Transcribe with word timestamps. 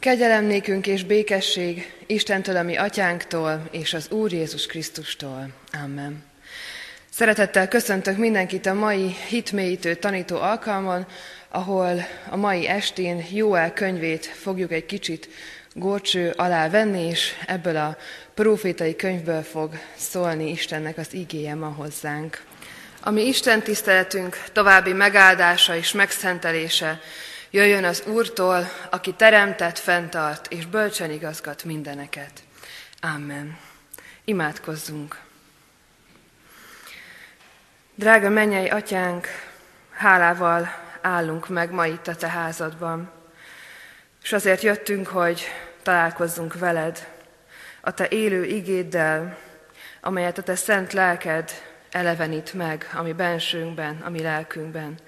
Kegyelem 0.00 0.50
és 0.82 1.04
békesség 1.04 1.92
Istentől, 2.06 2.56
ami 2.56 2.76
atyánktól, 2.76 3.68
és 3.70 3.94
az 3.94 4.10
Úr 4.10 4.32
Jézus 4.32 4.66
Krisztustól. 4.66 5.48
Amen. 5.84 6.24
Szeretettel 7.10 7.68
köszöntök 7.68 8.16
mindenkit 8.16 8.66
a 8.66 8.74
mai 8.74 9.16
hitmélyítő 9.28 9.94
tanító 9.94 10.36
alkalmon, 10.36 11.06
ahol 11.48 12.06
a 12.30 12.36
mai 12.36 12.68
estén 12.68 13.24
Jóel 13.30 13.72
könyvét 13.72 14.26
fogjuk 14.26 14.72
egy 14.72 14.86
kicsit 14.86 15.28
górcső 15.72 16.32
alá 16.36 16.68
venni, 16.68 17.06
és 17.06 17.32
ebből 17.46 17.76
a 17.76 17.96
profétai 18.34 18.96
könyvből 18.96 19.42
fog 19.42 19.78
szólni 19.96 20.50
Istennek 20.50 20.98
az 20.98 21.14
igéje 21.14 21.54
ma 21.54 21.68
hozzánk. 21.68 22.42
Ami 23.00 23.26
Isten 23.26 23.62
tiszteletünk 23.62 24.42
további 24.52 24.92
megáldása 24.92 25.76
és 25.76 25.92
megszentelése, 25.92 27.00
Jöjjön 27.50 27.84
az 27.84 28.02
Úrtól, 28.06 28.68
aki 28.90 29.12
teremtett, 29.12 29.78
fenntart 29.78 30.52
és 30.52 30.66
bölcsen 30.66 31.10
igazgat 31.10 31.64
mindeneket. 31.64 32.30
Amen. 33.00 33.58
Imádkozzunk. 34.24 35.20
Drága 37.94 38.28
mennyei 38.28 38.68
atyánk, 38.68 39.26
hálával 39.90 40.68
állunk 41.00 41.48
meg 41.48 41.70
ma 41.70 41.86
itt 41.86 42.06
a 42.06 42.16
te 42.16 42.28
házadban, 42.28 43.10
és 44.22 44.32
azért 44.32 44.62
jöttünk, 44.62 45.06
hogy 45.06 45.44
találkozzunk 45.82 46.58
veled, 46.58 47.08
a 47.80 47.94
te 47.94 48.08
élő 48.08 48.44
igéddel, 48.44 49.38
amelyet 50.00 50.38
a 50.38 50.42
te 50.42 50.54
szent 50.54 50.92
lelked 50.92 51.50
elevenít 51.90 52.52
meg 52.52 52.90
a 52.94 53.02
mi 53.02 53.12
bensőnkben, 53.12 54.00
a 54.04 54.10
mi 54.10 54.22
lelkünkben. 54.22 54.98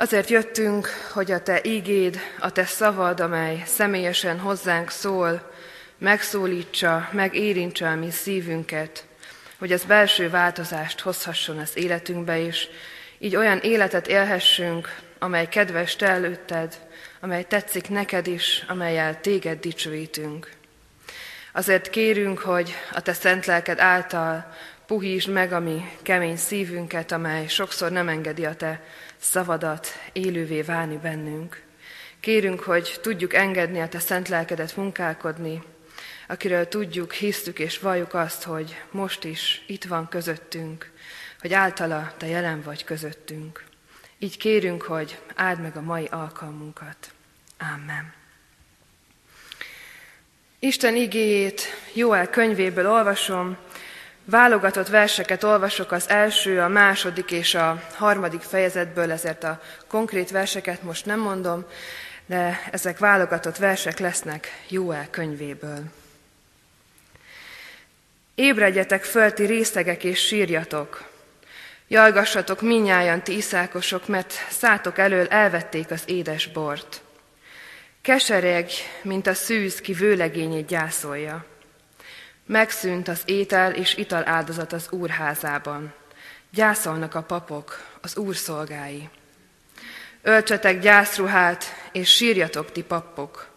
Azért 0.00 0.28
jöttünk, 0.28 0.88
hogy 1.12 1.30
a 1.30 1.42
Te 1.42 1.60
ígéd, 1.64 2.18
a 2.38 2.52
Te 2.52 2.64
szavad, 2.64 3.20
amely 3.20 3.62
személyesen 3.66 4.38
hozzánk 4.38 4.90
szól, 4.90 5.52
megszólítsa, 5.98 7.08
megérintse 7.12 7.88
a 7.88 7.94
mi 7.94 8.10
szívünket, 8.10 9.04
hogy 9.58 9.72
az 9.72 9.84
belső 9.84 10.30
változást 10.30 11.00
hozhasson 11.00 11.58
az 11.58 11.70
életünkbe 11.74 12.38
is, 12.38 12.68
így 13.18 13.36
olyan 13.36 13.58
életet 13.58 14.06
élhessünk, 14.06 14.98
amely 15.18 15.48
kedves 15.48 15.96
Te 15.96 16.06
előtted, 16.06 16.78
amely 17.20 17.44
tetszik 17.44 17.88
neked 17.88 18.26
is, 18.26 18.64
amelyel 18.68 19.20
Téged 19.20 19.60
dicsőítünk. 19.60 20.50
Azért 21.52 21.90
kérünk, 21.90 22.38
hogy 22.38 22.74
a 22.92 23.02
Te 23.02 23.12
szent 23.12 23.46
lelked 23.46 23.78
által 23.78 24.54
puhítsd 24.86 25.28
meg 25.28 25.52
a 25.52 25.60
mi 25.60 25.84
kemény 26.02 26.36
szívünket, 26.36 27.12
amely 27.12 27.46
sokszor 27.46 27.90
nem 27.90 28.08
engedi 28.08 28.44
a 28.44 28.54
Te 28.54 28.80
szavadat 29.18 29.86
élővé 30.12 30.62
válni 30.62 30.96
bennünk. 30.96 31.62
Kérünk, 32.20 32.60
hogy 32.60 32.98
tudjuk 33.02 33.34
engedni 33.34 33.80
a 33.80 33.88
Te 33.88 33.98
szent 33.98 34.28
lelkedet 34.28 34.76
munkálkodni, 34.76 35.62
akiről 36.28 36.68
tudjuk, 36.68 37.12
hisztük 37.12 37.58
és 37.58 37.78
valljuk 37.78 38.14
azt, 38.14 38.42
hogy 38.42 38.82
most 38.90 39.24
is 39.24 39.64
itt 39.66 39.84
van 39.84 40.08
közöttünk, 40.08 40.90
hogy 41.40 41.52
általa 41.52 42.14
Te 42.16 42.26
jelen 42.26 42.62
vagy 42.62 42.84
közöttünk. 42.84 43.64
Így 44.18 44.36
kérünk, 44.36 44.82
hogy 44.82 45.18
áld 45.34 45.60
meg 45.60 45.76
a 45.76 45.80
mai 45.80 46.06
alkalmunkat. 46.10 47.10
Amen. 47.58 48.12
Isten 50.58 50.96
igéjét 50.96 51.62
Jóel 51.92 52.30
könyvéből 52.30 52.90
olvasom, 52.90 53.56
Válogatott 54.30 54.88
verseket 54.88 55.44
olvasok 55.44 55.92
az 55.92 56.08
első, 56.08 56.60
a 56.60 56.68
második 56.68 57.30
és 57.30 57.54
a 57.54 57.82
harmadik 57.94 58.40
fejezetből, 58.40 59.10
ezért 59.10 59.44
a 59.44 59.60
konkrét 59.86 60.30
verseket 60.30 60.82
most 60.82 61.06
nem 61.06 61.20
mondom, 61.20 61.64
de 62.26 62.60
ezek 62.70 62.98
válogatott 62.98 63.56
versek 63.56 63.98
lesznek 63.98 64.62
Jóel 64.68 65.06
könyvéből. 65.10 65.82
Ébredjetek 68.34 69.04
föl, 69.04 69.32
ti 69.32 69.44
részegek, 69.44 70.04
és 70.04 70.18
sírjatok. 70.18 71.04
Jalgassatok 71.86 72.60
minnyájan, 72.60 73.22
ti 73.22 73.36
iszákosok, 73.36 74.08
mert 74.08 74.32
szátok 74.50 74.98
elől 74.98 75.26
elvették 75.26 75.90
az 75.90 76.02
édes 76.06 76.46
bort. 76.46 77.02
Kesereg, 78.02 78.70
mint 79.02 79.26
a 79.26 79.34
szűz, 79.34 79.80
ki 79.80 79.92
vőlegényét 79.92 80.66
gyászolja. 80.66 81.44
Megszűnt 82.48 83.08
az 83.08 83.22
étel 83.24 83.72
és 83.72 83.96
ital 83.96 84.28
áldozat 84.28 84.72
az 84.72 84.86
úrházában. 84.90 85.92
Gyászolnak 86.50 87.14
a 87.14 87.22
papok, 87.22 87.84
az 88.00 88.16
úr 88.16 88.36
szolgái. 88.36 89.08
Öltsetek 90.22 90.80
gyászruhát, 90.80 91.64
és 91.92 92.10
sírjatok 92.10 92.72
ti 92.72 92.82
pappok. 92.82 93.48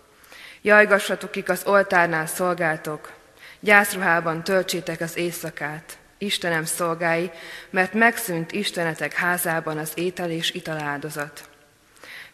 Jajgassatok, 0.62 1.32
kik 1.32 1.50
az 1.50 1.62
oltárnál 1.66 2.26
szolgáltok. 2.26 3.12
Gyászruhában 3.60 4.44
töltsétek 4.44 5.02
az 5.02 5.18
éjszakát, 5.18 5.98
Istenem 6.18 6.66
szolgái, 6.66 7.32
mert 7.70 7.94
megszűnt 7.94 8.52
Istenetek 8.52 9.14
házában 9.14 9.78
az 9.78 9.92
étel 9.96 10.30
és 10.30 10.62
áldozat. 10.66 11.50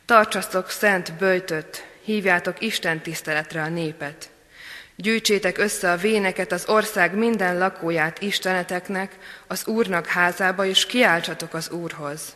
Tartsatok 0.06 0.69
szent 0.69 1.13
böjtöt, 1.13 1.88
hívjátok 2.03 2.62
Isten 2.62 3.01
tiszteletre 3.01 3.62
a 3.62 3.69
népet. 3.69 4.29
Gyűjtsétek 5.00 5.58
össze 5.58 5.91
a 5.91 5.97
véneket 5.97 6.52
az 6.52 6.68
ország 6.68 7.16
minden 7.16 7.58
lakóját 7.58 8.22
Isteneteknek, 8.22 9.18
az 9.47 9.68
Úrnak 9.68 10.06
házába, 10.06 10.66
és 10.66 10.85
kiáltsatok 10.85 11.53
az 11.53 11.69
Úrhoz. 11.69 12.35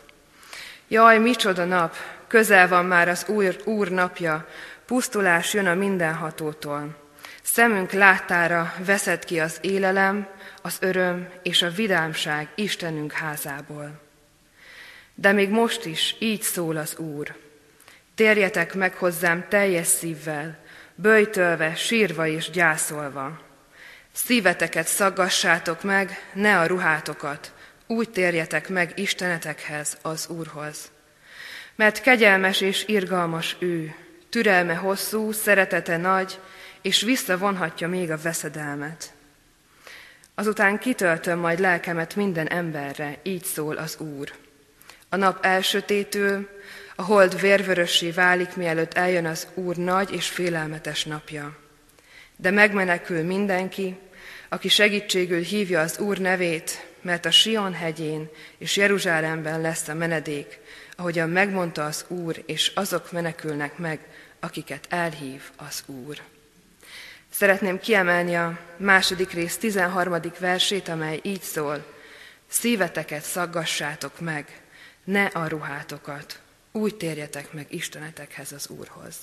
Jaj, 0.88 1.18
micsoda 1.18 1.64
nap, 1.64 1.96
közel 2.26 2.68
van 2.68 2.84
már 2.84 3.08
az 3.08 3.24
Úr, 3.28 3.56
Úr 3.64 3.88
napja, 3.88 4.48
pusztulás 4.86 5.54
jön 5.54 5.66
a 5.66 5.74
mindenhatótól. 5.74 6.96
Szemünk 7.42 7.92
láttára 7.92 8.74
veszed 8.84 9.24
ki 9.24 9.40
az 9.40 9.58
élelem, 9.60 10.28
az 10.62 10.76
öröm 10.80 11.28
és 11.42 11.62
a 11.62 11.70
vidámság 11.70 12.48
Istenünk 12.54 13.12
házából. 13.12 14.00
De 15.14 15.32
még 15.32 15.50
most 15.50 15.84
is 15.84 16.16
így 16.18 16.42
szól 16.42 16.76
az 16.76 16.96
Úr. 16.96 17.34
Térjetek 18.14 18.74
meg 18.74 18.94
hozzám 18.94 19.44
teljes 19.48 19.86
szívvel, 19.86 20.61
böjtölve, 21.02 21.74
sírva 21.74 22.26
és 22.26 22.50
gyászolva. 22.50 23.40
Szíveteket 24.12 24.86
szaggassátok 24.86 25.82
meg, 25.82 26.30
ne 26.32 26.58
a 26.58 26.66
ruhátokat, 26.66 27.52
úgy 27.86 28.10
térjetek 28.10 28.68
meg 28.68 28.92
Istenetekhez, 28.94 29.98
az 30.02 30.28
Úrhoz. 30.28 30.90
Mert 31.74 32.00
kegyelmes 32.00 32.60
és 32.60 32.84
irgalmas 32.86 33.56
ő, 33.58 33.94
türelme 34.28 34.74
hosszú, 34.74 35.32
szeretete 35.32 35.96
nagy, 35.96 36.38
és 36.82 37.02
visszavonhatja 37.02 37.88
még 37.88 38.10
a 38.10 38.18
veszedelmet. 38.22 39.12
Azután 40.34 40.78
kitöltöm 40.78 41.38
majd 41.38 41.58
lelkemet 41.58 42.16
minden 42.16 42.46
emberre, 42.46 43.18
így 43.22 43.44
szól 43.44 43.76
az 43.76 43.96
Úr. 43.98 44.32
A 45.08 45.16
nap 45.16 45.44
elsötétül, 45.44 46.48
a 46.96 47.02
hold 47.02 47.40
vérvörössé 47.40 48.10
válik, 48.10 48.56
mielőtt 48.56 48.94
eljön 48.94 49.26
az 49.26 49.46
Úr 49.54 49.76
nagy 49.76 50.12
és 50.12 50.28
félelmetes 50.28 51.04
napja. 51.04 51.56
De 52.36 52.50
megmenekül 52.50 53.22
mindenki, 53.22 53.96
aki 54.48 54.68
segítségül 54.68 55.40
hívja 55.40 55.80
az 55.80 55.98
Úr 55.98 56.18
nevét, 56.18 56.86
mert 57.00 57.24
a 57.24 57.30
Sion 57.30 57.74
hegyén 57.74 58.28
és 58.58 58.76
Jeruzsálemben 58.76 59.60
lesz 59.60 59.88
a 59.88 59.94
menedék, 59.94 60.58
ahogyan 60.96 61.30
megmondta 61.30 61.84
az 61.84 62.04
Úr, 62.08 62.42
és 62.46 62.72
azok 62.74 63.12
menekülnek 63.12 63.78
meg, 63.78 64.00
akiket 64.40 64.86
elhív 64.88 65.42
az 65.56 65.82
Úr. 65.86 66.16
Szeretném 67.30 67.78
kiemelni 67.78 68.36
a 68.36 68.58
második 68.76 69.32
rész 69.32 69.56
13. 69.56 70.20
versét, 70.38 70.88
amely 70.88 71.20
így 71.22 71.42
szól, 71.42 71.84
szíveteket 72.48 73.22
szaggassátok 73.22 74.20
meg, 74.20 74.60
ne 75.04 75.24
a 75.24 75.46
ruhátokat, 75.46 76.41
úgy 76.72 76.94
térjetek 76.94 77.52
meg 77.52 77.66
Istenetekhez 77.68 78.52
az 78.52 78.68
Úrhoz. 78.68 79.16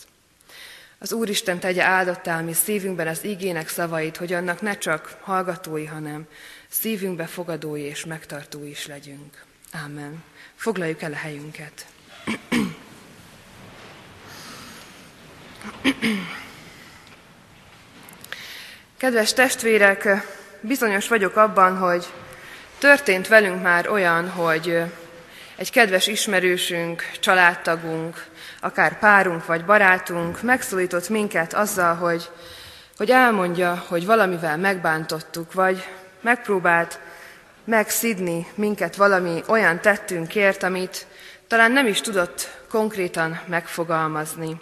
Az 0.97 1.13
Úristen 1.13 1.59
tegye 1.59 1.83
áldottá 1.83 2.41
mi 2.41 2.53
szívünkben 2.53 3.07
az 3.07 3.23
igének 3.23 3.67
szavait, 3.67 4.17
hogy 4.17 4.33
annak 4.33 4.61
ne 4.61 4.77
csak 4.77 5.17
hallgatói, 5.21 5.85
hanem 5.85 6.27
szívünkbe 6.67 7.25
fogadói 7.25 7.81
és 7.81 8.05
megtartói 8.05 8.69
is 8.69 8.87
legyünk. 8.87 9.43
Ámen. 9.71 10.23
Foglaljuk 10.55 11.01
el 11.01 11.11
a 11.11 11.15
helyünket. 11.15 11.85
Kedves 18.97 19.33
testvérek, 19.33 20.07
bizonyos 20.61 21.07
vagyok 21.07 21.35
abban, 21.35 21.77
hogy 21.77 22.05
történt 22.77 23.27
velünk 23.27 23.61
már 23.61 23.89
olyan, 23.89 24.29
hogy 24.29 24.83
egy 25.59 25.71
kedves 25.71 26.07
ismerősünk, 26.07 27.03
családtagunk, 27.19 28.25
akár 28.61 28.99
párunk 28.99 29.45
vagy 29.45 29.65
barátunk 29.65 30.41
megszólított 30.41 31.09
minket 31.09 31.53
azzal, 31.53 31.95
hogy, 31.95 32.29
hogy 32.97 33.09
elmondja, 33.09 33.83
hogy 33.87 34.05
valamivel 34.05 34.57
megbántottuk, 34.57 35.53
vagy 35.53 35.87
megpróbált 36.21 36.99
megszidni 37.63 38.47
minket 38.55 38.95
valami 38.95 39.43
olyan 39.47 39.81
tettünkért, 39.81 40.63
amit 40.63 41.07
talán 41.47 41.71
nem 41.71 41.87
is 41.87 42.01
tudott 42.01 42.49
konkrétan 42.69 43.39
megfogalmazni. 43.45 44.61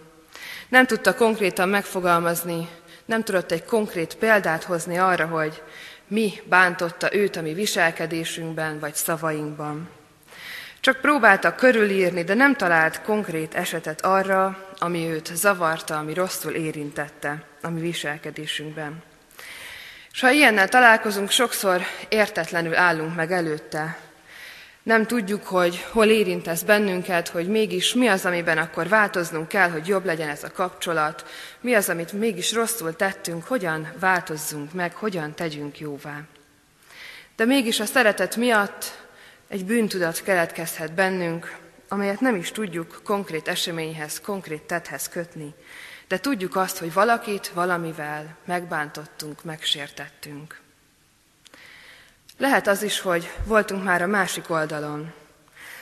Nem 0.70 0.86
tudta 0.86 1.16
konkrétan 1.16 1.70
megfogalmazni, 1.70 2.70
nem 3.06 3.24
tudott 3.24 3.52
egy 3.52 3.66
konkrét 3.66 4.16
példát 4.16 4.64
hozni 4.64 4.98
arra, 4.98 5.26
hogy 5.26 5.62
mi 6.08 6.34
bántotta 6.44 7.16
őt 7.16 7.36
a 7.36 7.42
mi 7.42 7.54
viselkedésünkben 7.54 8.80
vagy 8.80 8.96
szavainkban. 8.96 9.97
Csak 10.88 11.02
próbálta 11.02 11.56
körülírni, 11.56 12.24
de 12.24 12.34
nem 12.34 12.56
talált 12.56 13.02
konkrét 13.02 13.56
esetet 13.56 14.02
arra, 14.02 14.68
ami 14.78 15.10
őt 15.10 15.32
zavarta, 15.36 15.98
ami 15.98 16.14
rosszul 16.14 16.52
érintette 16.52 17.44
a 17.62 17.70
mi 17.70 17.80
viselkedésünkben. 17.80 19.04
És 20.12 20.20
ha 20.20 20.30
ilyennel 20.30 20.68
találkozunk, 20.68 21.30
sokszor 21.30 21.82
értetlenül 22.10 22.76
állunk 22.76 23.16
meg 23.16 23.32
előtte. 23.32 23.98
Nem 24.84 25.06
tudjuk, 25.06 25.46
hogy 25.46 25.86
hol 25.92 26.08
érint 26.08 26.48
ez 26.48 26.64
bennünket, 26.64 27.28
hogy 27.28 27.48
mégis 27.48 27.94
mi 27.94 28.08
az, 28.08 28.26
amiben 28.26 28.58
akkor 28.58 28.88
változnunk 28.88 29.48
kell, 29.48 29.70
hogy 29.70 29.88
jobb 29.88 30.06
legyen 30.06 30.30
ez 30.30 30.44
a 30.44 30.52
kapcsolat, 30.52 31.26
mi 31.62 31.74
az, 31.74 31.90
amit 31.90 32.14
mégis 32.14 32.54
rosszul 32.54 32.96
tettünk, 32.96 33.44
hogyan 33.44 33.92
változzunk 34.00 34.74
meg, 34.74 34.94
hogyan 34.94 35.34
tegyünk 35.34 35.80
jóvá. 35.80 36.20
De 37.36 37.46
mégis 37.46 37.80
a 37.80 37.86
szeretet 37.86 38.36
miatt 38.36 39.06
egy 39.48 39.66
bűntudat 39.66 40.24
keletkezhet 40.24 40.94
bennünk, 40.94 41.58
amelyet 41.88 42.20
nem 42.20 42.36
is 42.36 42.52
tudjuk 42.52 43.00
konkrét 43.04 43.48
eseményhez, 43.48 44.22
konkrét 44.22 44.62
tethez 44.62 45.10
kötni, 45.10 45.54
de 46.08 46.20
tudjuk 46.20 46.56
azt, 46.56 46.78
hogy 46.78 46.94
valakit 46.94 47.48
valamivel 47.48 48.38
megbántottunk, 48.46 49.44
megsértettünk. 49.44 50.60
Lehet 52.38 52.68
az 52.68 52.84
is, 52.84 53.00
hogy 53.00 53.32
voltunk 53.46 53.84
már 53.84 54.02
a 54.02 54.08
másik 54.08 54.50
oldalon, 54.50 55.14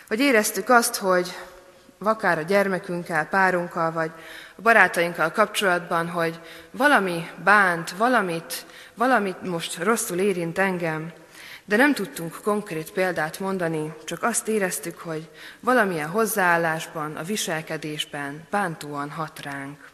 hogy 0.07 0.19
éreztük 0.19 0.69
azt, 0.69 0.95
hogy 0.95 1.35
akár 1.97 2.37
a 2.37 2.41
gyermekünkkel, 2.41 3.25
párunkkal, 3.27 3.91
vagy 3.91 4.11
a 4.55 4.61
barátainkkal 4.61 5.31
kapcsolatban, 5.31 6.07
hogy 6.07 6.39
valami 6.71 7.29
bánt, 7.43 7.91
valamit, 7.91 8.65
valamit 8.93 9.41
most 9.41 9.83
rosszul 9.83 10.17
érint 10.17 10.59
engem, 10.59 11.11
de 11.65 11.75
nem 11.75 11.93
tudtunk 11.93 12.39
konkrét 12.43 12.91
példát 12.91 13.39
mondani, 13.39 13.93
csak 14.03 14.23
azt 14.23 14.47
éreztük, 14.47 14.97
hogy 14.99 15.29
valamilyen 15.59 16.09
hozzáállásban, 16.09 17.15
a 17.15 17.23
viselkedésben 17.23 18.47
bántóan 18.49 19.09
hat 19.09 19.39
ránk. 19.41 19.89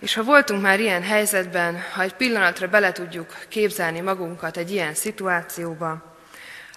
És 0.00 0.14
ha 0.14 0.22
voltunk 0.22 0.62
már 0.62 0.80
ilyen 0.80 1.02
helyzetben, 1.02 1.80
ha 1.94 2.02
egy 2.02 2.14
pillanatra 2.14 2.68
bele 2.68 2.92
tudjuk 2.92 3.36
képzelni 3.48 4.00
magunkat 4.00 4.56
egy 4.56 4.70
ilyen 4.70 4.94
szituációba, 4.94 6.16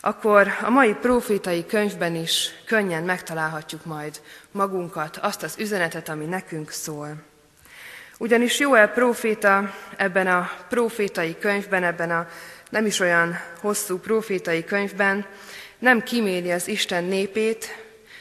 akkor 0.01 0.47
a 0.61 0.69
mai 0.69 0.93
profétai 0.93 1.65
könyvben 1.65 2.15
is 2.15 2.49
könnyen 2.65 3.03
megtalálhatjuk 3.03 3.85
majd 3.85 4.21
magunkat, 4.51 5.17
azt 5.17 5.43
az 5.43 5.55
üzenetet, 5.59 6.09
ami 6.09 6.25
nekünk 6.25 6.69
szól. 6.69 7.15
Ugyanis 8.17 8.59
Jóel 8.59 8.87
proféta 8.87 9.73
ebben 9.97 10.27
a 10.27 10.51
profétai 10.69 11.37
könyvben, 11.39 11.83
ebben 11.83 12.11
a 12.11 12.27
nem 12.73 12.85
is 12.85 12.99
olyan 12.99 13.39
hosszú 13.59 13.99
profétai 13.99 14.63
könyvben 14.63 15.25
nem 15.79 16.03
kiméli 16.03 16.51
az 16.51 16.67
Isten 16.67 17.03
népét, 17.03 17.75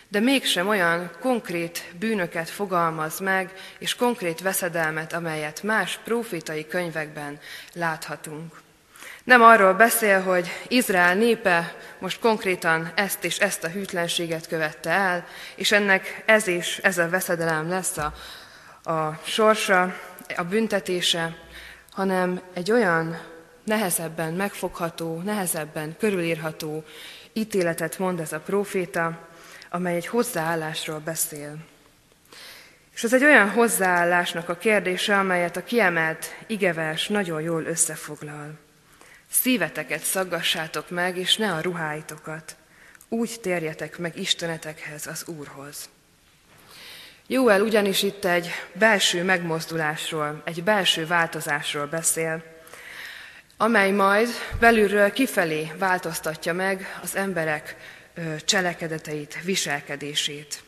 de 0.09 0.21
mégsem 0.21 0.69
olyan 0.69 1.11
konkrét 1.21 1.85
bűnöket 1.99 2.51
fogalmaz 2.51 3.19
meg, 3.19 3.53
és 3.79 3.95
konkrét 3.95 4.41
veszedelmet, 4.41 5.13
amelyet 5.13 5.63
más 5.63 5.99
profétai 6.05 6.67
könyvekben 6.67 7.39
láthatunk. 7.75 8.61
Nem 9.25 9.43
arról 9.43 9.73
beszél, 9.73 10.21
hogy 10.21 10.49
Izrael 10.69 11.15
népe 11.15 11.75
most 11.99 12.21
konkrétan 12.21 12.93
ezt 12.95 13.25
és 13.25 13.39
ezt 13.39 13.65
a 13.65 13.69
hűtlenséget 13.69 14.49
követte 14.49 14.91
el, 14.91 15.27
és 15.55 15.73
ennek 15.73 16.23
ez 16.27 16.47
is, 16.47 16.79
ez 16.79 16.99
a 16.99 17.09
veszedelem 17.09 17.69
lesz 17.69 17.97
a, 17.97 18.15
a 18.91 19.21
sorsa, 19.25 19.99
a 20.37 20.43
büntetése, 20.45 21.37
hanem 21.91 22.41
egy 22.55 22.73
olyan 22.73 23.31
nehezebben 23.65 24.35
megfogható, 24.35 25.21
nehezebben 25.25 25.97
körülírható 25.99 26.85
ítéletet 27.33 27.99
mond 27.99 28.21
ez 28.21 28.33
a 28.33 28.41
próféta, 28.41 29.29
amely 29.71 29.95
egy 29.95 30.07
hozzáállásról 30.07 30.99
beszél. 30.99 31.57
És 32.95 33.05
ez 33.05 33.15
egy 33.15 33.25
olyan 33.25 33.51
hozzáállásnak 33.51 34.49
a 34.49 34.57
kérdése, 34.57 35.19
amelyet 35.19 35.57
a 35.57 35.65
kiemelt 35.65 36.27
igevers 36.47 37.09
nagyon 37.09 37.41
jól 37.41 37.65
összefoglal. 37.65 38.59
Szíveteket 39.31 40.03
szaggassátok 40.03 40.91
meg, 40.91 41.17
és 41.17 41.37
ne 41.37 41.53
a 41.53 41.61
ruháitokat. 41.61 42.57
Úgy 43.09 43.39
térjetek 43.41 43.99
meg 43.99 44.19
Istenetekhez, 44.19 45.07
az 45.07 45.25
Úrhoz. 45.27 45.89
Jóel 47.27 47.61
ugyanis 47.61 48.03
itt 48.03 48.25
egy 48.25 48.51
belső 48.73 49.23
megmozdulásról, 49.23 50.43
egy 50.45 50.65
belső 50.65 51.07
változásról 51.07 51.87
beszél, 51.87 52.52
amely 53.63 53.91
majd 53.91 54.29
belülről 54.61 55.13
kifelé 55.13 55.73
változtatja 55.79 56.53
meg 56.53 56.99
az 57.03 57.17
emberek 57.17 57.77
cselekedeteit, 58.45 59.39
viselkedését. 59.45 60.63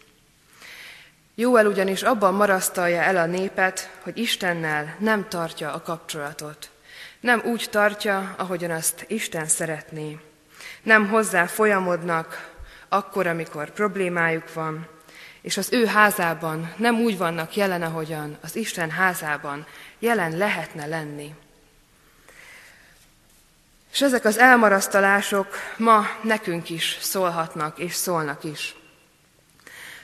Jóel 1.35 1.67
ugyanis 1.67 2.03
abban 2.03 2.35
marasztalja 2.35 3.03
el 3.03 3.17
a 3.17 3.27
népet, 3.27 3.91
hogy 4.01 4.19
Istennel 4.19 4.97
nem 4.99 5.29
tartja 5.29 5.73
a 5.73 5.83
kapcsolatot. 5.83 6.71
Nem 7.21 7.43
úgy 7.45 7.67
tartja, 7.71 8.35
ahogyan 8.39 8.71
azt 8.71 9.05
Isten 9.09 9.47
szeretné. 9.47 10.19
Nem 10.83 11.09
hozzá 11.09 11.47
folyamodnak 11.47 12.51
akkor, 12.89 13.27
amikor 13.27 13.71
problémájuk 13.71 14.53
van, 14.53 14.87
és 15.43 15.57
az 15.57 15.73
ő 15.73 15.87
házában 15.87 16.73
nem 16.77 17.01
úgy 17.01 17.19
vannak 17.19 17.57
jelen, 17.57 17.83
ahogyan 17.83 18.39
az 18.43 18.57
Isten 18.57 18.91
házában 18.91 19.67
jelen 19.99 20.37
lehetne 20.37 20.87
lenni. 20.87 21.35
És 23.95 24.03
ezek 24.03 24.25
az 24.25 24.39
elmarasztalások 24.39 25.47
ma 25.77 26.07
nekünk 26.23 26.71
is 26.71 26.99
szólhatnak 27.01 27.79
és 27.79 27.95
szólnak 27.95 28.45
is. 28.45 28.75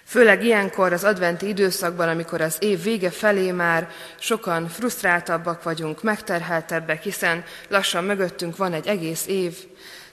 Főleg 0.05 0.45
ilyenkor 0.45 0.93
az 0.93 1.05
adventi 1.05 1.49
időszakban, 1.49 2.09
amikor 2.09 2.41
az 2.41 2.57
év 2.61 2.83
vége 2.83 3.11
felé 3.11 3.51
már 3.51 3.89
sokan 4.19 4.69
frusztráltabbak 4.69 5.63
vagyunk, 5.63 6.03
megterheltebbek, 6.03 7.03
hiszen 7.03 7.45
lassan 7.69 8.05
mögöttünk 8.05 8.57
van 8.57 8.73
egy 8.73 8.87
egész 8.87 9.27
év, 9.27 9.57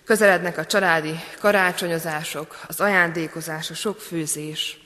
közelednek 0.06 0.58
a 0.58 0.66
családi 0.66 1.20
karácsonyozások, 1.40 2.60
az 2.68 2.80
ajándékozás, 2.80 3.70
a 3.70 3.74
sok 3.74 4.00
főzés. 4.00 4.80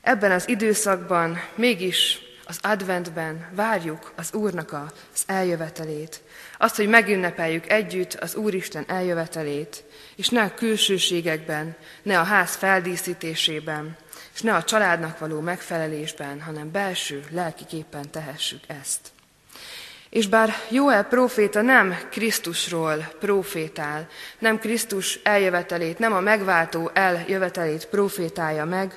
Ebben 0.00 0.30
az 0.30 0.48
időszakban 0.48 1.40
mégis 1.54 2.18
az 2.46 2.58
adventben 2.62 3.48
várjuk 3.54 4.12
az 4.16 4.32
Úrnak 4.32 4.72
az 4.72 5.22
eljövetelét, 5.26 6.22
azt, 6.64 6.76
hogy 6.76 6.88
megünnepeljük 6.88 7.70
együtt 7.70 8.14
az 8.14 8.34
Úristen 8.34 8.84
eljövetelét, 8.88 9.84
és 10.16 10.28
ne 10.28 10.42
a 10.42 10.54
külsőségekben, 10.54 11.76
ne 12.02 12.18
a 12.18 12.22
ház 12.22 12.54
feldíszítésében, 12.54 13.96
és 14.34 14.40
ne 14.40 14.54
a 14.54 14.64
családnak 14.64 15.18
való 15.18 15.40
megfelelésben, 15.40 16.40
hanem 16.40 16.70
belső, 16.70 17.24
lelkiképpen 17.30 18.10
tehessük 18.10 18.60
ezt. 18.66 19.00
És 20.10 20.26
bár 20.26 20.54
Jóel 20.68 21.04
próféta 21.04 21.62
nem 21.62 21.96
Krisztusról 22.10 22.96
profétál, 23.20 24.08
nem 24.38 24.58
Krisztus 24.58 25.18
eljövetelét, 25.22 25.98
nem 25.98 26.12
a 26.12 26.20
megváltó 26.20 26.90
eljövetelét 26.94 27.86
profétálja 27.86 28.64
meg, 28.64 28.94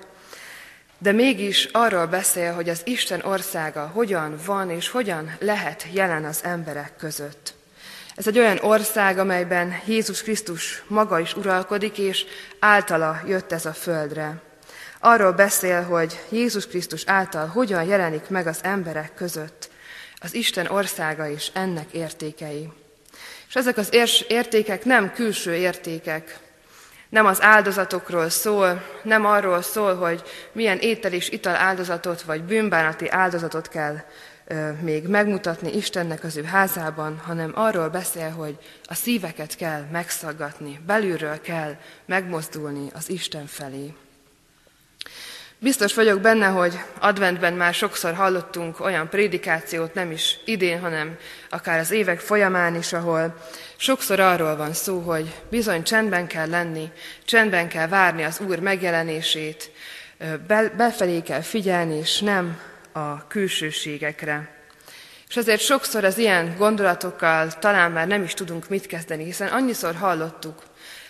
de 0.98 1.12
mégis 1.12 1.66
arról 1.72 2.06
beszél, 2.06 2.54
hogy 2.54 2.70
az 2.70 2.82
Isten 2.84 3.22
országa 3.26 3.92
hogyan 3.94 4.40
van 4.46 4.70
és 4.70 4.90
hogyan 4.90 5.36
lehet 5.40 5.88
jelen 5.92 6.26
az 6.26 6.44
emberek 6.44 6.96
között. 6.98 7.57
Ez 8.18 8.28
egy 8.28 8.40
olyan 8.40 8.60
ország, 8.62 9.18
amelyben 9.18 9.80
Jézus 9.86 10.22
Krisztus 10.22 10.84
maga 10.88 11.20
is 11.20 11.36
uralkodik, 11.36 11.98
és 11.98 12.26
általa 12.60 13.22
jött 13.28 13.52
ez 13.52 13.66
a 13.66 13.74
földre. 13.74 14.42
Arról 15.00 15.32
beszél, 15.32 15.84
hogy 15.84 16.20
Jézus 16.30 16.68
Krisztus 16.68 17.04
által 17.06 17.48
hogyan 17.48 17.84
jelenik 17.84 18.30
meg 18.30 18.48
az 18.48 18.60
emberek 18.62 19.14
között 19.14 19.70
az 20.20 20.34
Isten 20.34 20.68
országa 20.68 21.30
és 21.30 21.50
ennek 21.54 21.92
értékei. 21.92 22.70
És 23.48 23.56
ezek 23.56 23.78
az 23.78 23.94
értékek 24.28 24.86
nem 24.86 25.14
külső 25.14 25.56
értékek, 25.56 26.40
nem 27.10 27.26
az 27.26 27.42
áldozatokról 27.42 28.30
szól, 28.30 28.84
nem 29.04 29.26
arról 29.26 29.62
szól, 29.62 29.96
hogy 29.96 30.24
milyen 30.52 30.78
étel 30.78 31.14
és 31.14 31.30
ital 31.30 31.56
áldozatot 31.56 32.22
vagy 32.22 32.44
bűnbánati 32.44 33.10
áldozatot 33.10 33.68
kell 33.68 33.98
még 34.82 35.08
megmutatni 35.08 35.76
Istennek 35.76 36.24
az 36.24 36.38
ő 36.38 36.44
házában, 36.44 37.18
hanem 37.18 37.52
arról 37.56 37.90
beszél, 37.90 38.30
hogy 38.30 38.58
a 38.84 38.94
szíveket 38.94 39.56
kell 39.56 39.86
megszaggatni, 39.92 40.80
belülről 40.86 41.42
kell 41.42 41.76
megmozdulni 42.06 42.90
az 42.94 43.10
Isten 43.10 43.46
felé. 43.46 43.94
Biztos 45.60 45.94
vagyok 45.94 46.22
benne, 46.22 46.46
hogy 46.46 46.80
adventben 47.00 47.54
már 47.54 47.74
sokszor 47.74 48.14
hallottunk 48.14 48.80
olyan 48.80 49.10
prédikációt, 49.10 49.94
nem 49.94 50.12
is 50.12 50.40
idén, 50.46 50.80
hanem 50.80 51.18
akár 51.50 51.80
az 51.80 51.92
évek 51.92 52.20
folyamán 52.20 52.76
is, 52.76 52.94
ahol 52.94 53.36
sokszor 53.76 54.20
arról 54.20 54.56
van 54.56 54.74
szó, 54.74 55.00
hogy 55.00 55.42
bizony 55.50 55.84
csendben 55.84 56.28
kell 56.28 56.50
lenni, 56.50 56.92
csendben 57.26 57.68
kell 57.68 57.88
várni 57.88 58.24
az 58.24 58.40
Úr 58.40 58.60
megjelenését, 58.60 59.72
befelé 60.78 61.22
kell 61.22 61.42
figyelni, 61.42 61.96
és 61.96 62.20
nem 62.20 62.60
a 62.98 63.26
külsőségekre. 63.28 64.56
És 65.30 65.36
ezért 65.36 65.62
sokszor 65.62 66.04
az 66.04 66.18
ilyen 66.18 66.56
gondolatokkal 66.58 67.48
talán 67.48 67.92
már 67.92 68.08
nem 68.08 68.24
is 68.24 68.34
tudunk 68.34 68.70
mit 68.70 68.86
kezdeni, 68.86 69.24
hiszen 69.24 69.48
annyiszor 69.48 69.96
hallottuk, 69.96 70.64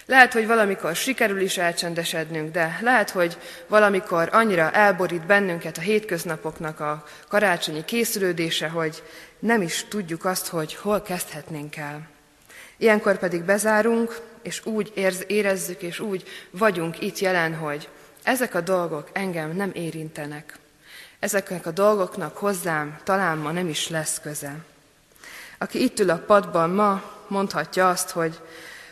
lehet, 0.06 0.34
hogy 0.34 0.48
valamikor 0.48 0.96
sikerül 0.96 1.42
is 1.42 1.58
elcsendesednünk, 1.58 2.52
de 2.52 2.80
lehet, 2.82 3.10
hogy 3.10 3.38
valamikor 3.68 4.30
annyira 4.32 4.72
elborít 4.72 5.26
bennünket 5.26 5.78
a 5.78 5.82
hétköznapoknak 5.82 6.80
a 6.80 7.04
karácsonyi 7.28 7.86
készülődése, 7.86 8.68
hogy 8.68 9.04
nem 9.40 9.62
is 9.62 9.86
tudjuk 9.90 10.26
azt, 10.26 10.48
hogy 10.48 10.76
hol 10.76 11.02
kezdhetnénk 11.02 11.76
el. 11.76 12.08
Ilyenkor 12.78 13.18
pedig 13.18 13.44
bezárunk, 13.44 14.20
és 14.42 14.66
úgy 14.66 14.92
érezzük, 15.28 15.82
és 15.82 16.00
úgy 16.00 16.24
vagyunk 16.52 17.02
itt 17.02 17.20
jelen, 17.20 17.56
hogy 17.56 17.90
ezek 18.24 18.56
a 18.56 18.62
dolgok 18.62 19.10
engem 19.14 19.56
nem 19.56 19.72
érintenek. 19.74 20.60
Ezeknek 21.20 21.66
a 21.66 21.72
dolgoknak 21.72 22.38
hozzám 22.38 23.00
talán 23.04 23.38
ma 23.38 23.52
nem 23.52 23.68
is 23.68 23.90
lesz 23.90 24.20
köze. 24.20 24.56
Aki 25.58 25.84
itt 25.84 26.00
ül 26.00 26.10
a 26.10 26.18
padban 26.18 26.70
ma, 26.70 27.04
mondhatja 27.28 27.90
azt, 27.90 28.10
hogy 28.10 28.40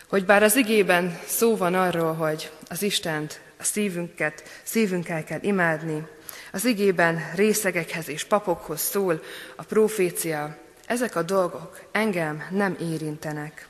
hogy 0.07 0.25
bár 0.25 0.43
az 0.43 0.55
igében 0.55 1.19
szó 1.25 1.57
van 1.57 1.73
arról, 1.73 2.13
hogy 2.13 2.51
az 2.69 2.81
Istent, 2.81 3.39
a 3.59 3.63
szívünket, 3.63 4.43
szívünkkel 4.63 5.23
kell 5.23 5.39
imádni, 5.41 6.07
az 6.51 6.65
igében 6.65 7.31
részegekhez 7.35 8.09
és 8.09 8.23
papokhoz 8.23 8.81
szól 8.81 9.21
a 9.55 9.63
profécia, 9.63 10.57
ezek 10.85 11.15
a 11.15 11.21
dolgok 11.21 11.79
engem 11.91 12.43
nem 12.49 12.77
érintenek. 12.79 13.67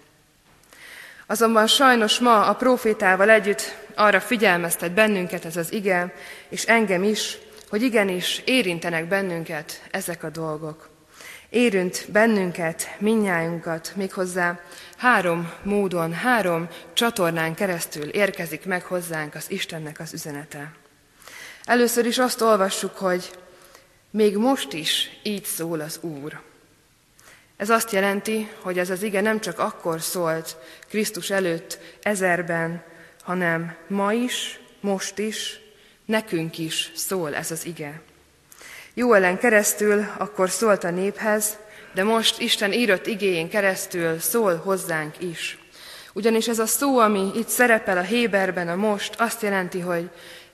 Azonban 1.26 1.68
sajnos 1.68 2.20
ma 2.20 2.46
a 2.46 2.56
profétával 2.56 3.30
együtt 3.30 3.76
arra 3.96 4.20
figyelmeztet 4.20 4.92
bennünket 4.92 5.46
ez 5.46 5.58
az 5.58 5.74
ige, 5.74 6.14
és 6.50 6.64
engem 6.64 7.04
is, 7.04 7.38
hogy 7.76 7.84
igenis 7.84 8.42
érintenek 8.46 9.08
bennünket 9.08 9.82
ezek 9.92 10.24
a 10.24 10.30
dolgok. 10.30 10.90
Érint 11.50 12.06
bennünket, 12.12 12.96
minnyájunkat, 13.00 13.92
méghozzá 13.96 14.60
három 14.98 15.52
módon, 15.64 16.14
három 16.14 16.68
csatornán 16.94 17.56
keresztül 17.56 18.10
érkezik 18.10 18.66
meg 18.66 18.84
hozzánk 18.84 19.36
az 19.36 19.52
Istennek 19.52 20.00
az 20.00 20.14
üzenete. 20.14 20.72
Először 21.66 22.06
is 22.06 22.18
azt 22.18 22.42
olvassuk, 22.42 22.98
hogy 22.98 23.32
még 24.10 24.38
most 24.38 24.74
is 24.74 25.20
így 25.24 25.46
szól 25.46 25.80
az 25.80 26.00
Úr. 26.02 26.42
Ez 27.58 27.70
azt 27.70 27.92
jelenti, 27.92 28.50
hogy 28.62 28.80
ez 28.80 28.90
az 28.90 29.04
ige 29.04 29.22
nem 29.22 29.40
csak 29.40 29.60
akkor 29.60 30.02
szólt 30.02 30.58
Krisztus 30.88 31.30
előtt 31.30 31.80
ezerben, 32.02 32.84
hanem 33.24 33.76
ma 33.88 34.14
is, 34.14 34.60
most 34.82 35.18
is, 35.18 35.64
nekünk 36.06 36.58
is 36.58 36.92
szól 36.96 37.36
ez 37.36 37.52
az 37.52 37.66
ige. 37.66 38.02
Jó 38.94 39.14
ellen 39.14 39.38
keresztül 39.38 40.06
akkor 40.18 40.50
szólt 40.50 40.84
a 40.84 40.90
néphez, 40.90 41.58
de 41.94 42.04
most 42.04 42.40
Isten 42.40 42.74
írott 42.74 43.08
igéjén 43.08 43.50
keresztül 43.50 44.20
szól 44.20 44.56
hozzánk 44.56 45.16
is. 45.20 45.58
Ugyanis 46.14 46.48
ez 46.48 46.60
a 46.60 46.66
szó, 46.66 46.98
ami 47.00 47.32
itt 47.36 47.48
szerepel 47.48 47.98
a 47.98 48.02
Héberben, 48.02 48.68
a 48.68 48.76
most, 48.76 49.16
azt 49.18 49.42
jelenti, 49.42 49.80
hogy 49.80 50.10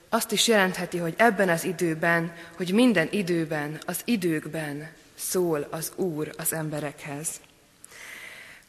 azt 0.10 0.32
is 0.32 0.48
jelentheti, 0.48 0.98
hogy 0.98 1.14
ebben 1.18 1.50
az 1.50 1.64
időben, 1.64 2.34
hogy 2.56 2.74
minden 2.74 3.08
időben, 3.12 3.80
az 3.86 4.02
időkben 4.06 4.90
szól 5.16 5.68
az 5.70 5.92
Úr 5.96 6.32
az 6.38 6.54
emberekhez. 6.54 7.28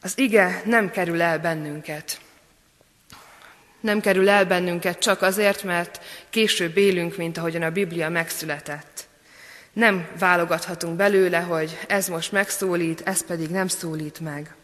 Az 0.01 0.17
ige 0.17 0.61
nem 0.65 0.91
kerül 0.91 1.21
el 1.21 1.39
bennünket. 1.39 2.19
Nem 3.83 4.01
kerül 4.01 4.29
el 4.29 4.45
bennünket 4.45 4.99
csak 4.99 5.21
azért, 5.21 5.63
mert 5.63 5.99
később 6.29 6.77
élünk, 6.77 7.17
mint 7.17 7.37
ahogyan 7.37 7.61
a 7.61 7.71
Biblia 7.71 8.09
megszületett. 8.09 9.07
Nem 9.73 10.07
válogathatunk 10.19 10.95
belőle, 10.95 11.39
hogy 11.39 11.79
ez 11.87 12.07
most 12.07 12.31
megszólít, 12.31 13.01
ez 13.01 13.25
pedig 13.25 13.49
nem 13.49 13.67
szólít 13.67 14.19
meg. 14.19 14.55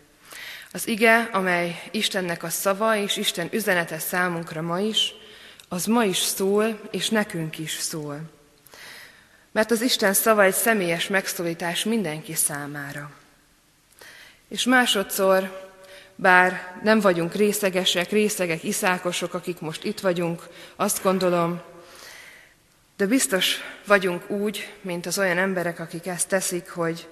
Az 0.72 0.88
ige, 0.88 1.30
amely 1.32 1.82
Istennek 1.92 2.44
a 2.44 2.50
szava 2.50 2.96
és 2.96 3.18
Isten 3.18 3.48
üzenete 3.52 4.00
számunkra 4.00 4.62
ma 4.62 4.80
is, 4.80 5.14
az 5.68 5.86
ma 5.86 6.04
is 6.04 6.18
szól, 6.18 6.80
és 6.92 7.10
nekünk 7.10 7.58
is 7.58 7.72
szól. 7.72 8.22
Mert 9.52 9.72
az 9.72 9.82
Isten 9.82 10.14
szava 10.14 10.44
egy 10.44 10.54
személyes 10.54 11.08
megszólítás 11.08 11.84
mindenki 11.84 12.34
számára. 12.34 13.12
És 14.48 14.64
másodszor, 14.64 15.69
bár 16.22 16.80
nem 16.84 17.00
vagyunk 17.00 17.34
részegesek, 17.34 18.10
részegek, 18.10 18.64
iszákosok, 18.64 19.34
akik 19.34 19.60
most 19.60 19.84
itt 19.84 20.00
vagyunk, 20.00 20.48
azt 20.76 21.04
gondolom, 21.04 21.62
de 22.98 23.06
biztos 23.06 23.58
vagyunk 23.88 24.30
úgy, 24.30 24.74
mint 24.82 25.06
az 25.06 25.20
olyan 25.20 25.38
emberek, 25.38 25.80
akik 25.80 26.08
ezt 26.08 26.28
teszik, 26.28 26.70
hogy 26.70 27.08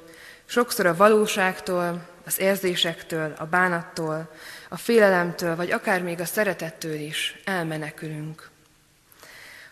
sokszor 0.46 0.86
a 0.86 0.96
valóságtól, 0.96 2.08
az 2.26 2.40
érzésektől, 2.40 3.34
a 3.38 3.46
bánattól, 3.46 4.32
a 4.70 4.78
félelemtől, 4.78 5.56
vagy 5.56 5.72
akár 5.72 6.02
még 6.02 6.20
a 6.20 6.26
szeretettől 6.26 7.00
is 7.00 7.42
elmenekülünk. 7.46 8.50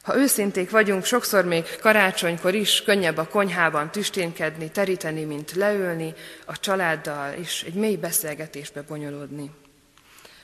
Ha 0.05 0.17
őszinték 0.17 0.69
vagyunk, 0.69 1.05
sokszor 1.05 1.45
még 1.45 1.65
karácsonykor 1.81 2.53
is 2.53 2.81
könnyebb 2.81 3.17
a 3.17 3.27
konyhában 3.27 3.91
tüsténkedni, 3.91 4.71
teríteni, 4.71 5.24
mint 5.24 5.51
leülni 5.51 6.13
a 6.45 6.59
családdal, 6.59 7.33
és 7.33 7.63
egy 7.63 7.74
mély 7.74 7.95
beszélgetésbe 7.95 8.81
bonyolódni. 8.81 9.51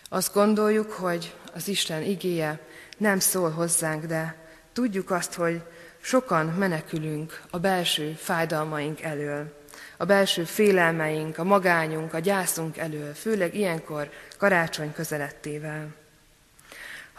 Azt 0.09 0.33
gondoljuk, 0.33 0.91
hogy 0.91 1.33
az 1.53 1.67
Isten 1.67 2.01
igéje 2.01 2.59
nem 2.97 3.19
szól 3.19 3.49
hozzánk, 3.49 4.05
de 4.05 4.41
Tudjuk 4.73 5.11
azt, 5.11 5.33
hogy 5.33 5.61
sokan 6.01 6.45
menekülünk 6.45 7.41
a 7.49 7.59
belső 7.59 8.11
fájdalmaink 8.11 9.01
elől, 9.01 9.59
a 9.97 10.05
belső 10.05 10.43
félelmeink, 10.43 11.37
a 11.37 11.43
magányunk, 11.43 12.13
a 12.13 12.19
gyászunk 12.19 12.77
elől, 12.77 13.13
főleg 13.13 13.55
ilyenkor 13.55 14.09
karácsony 14.37 14.93
közelettével. 14.93 16.00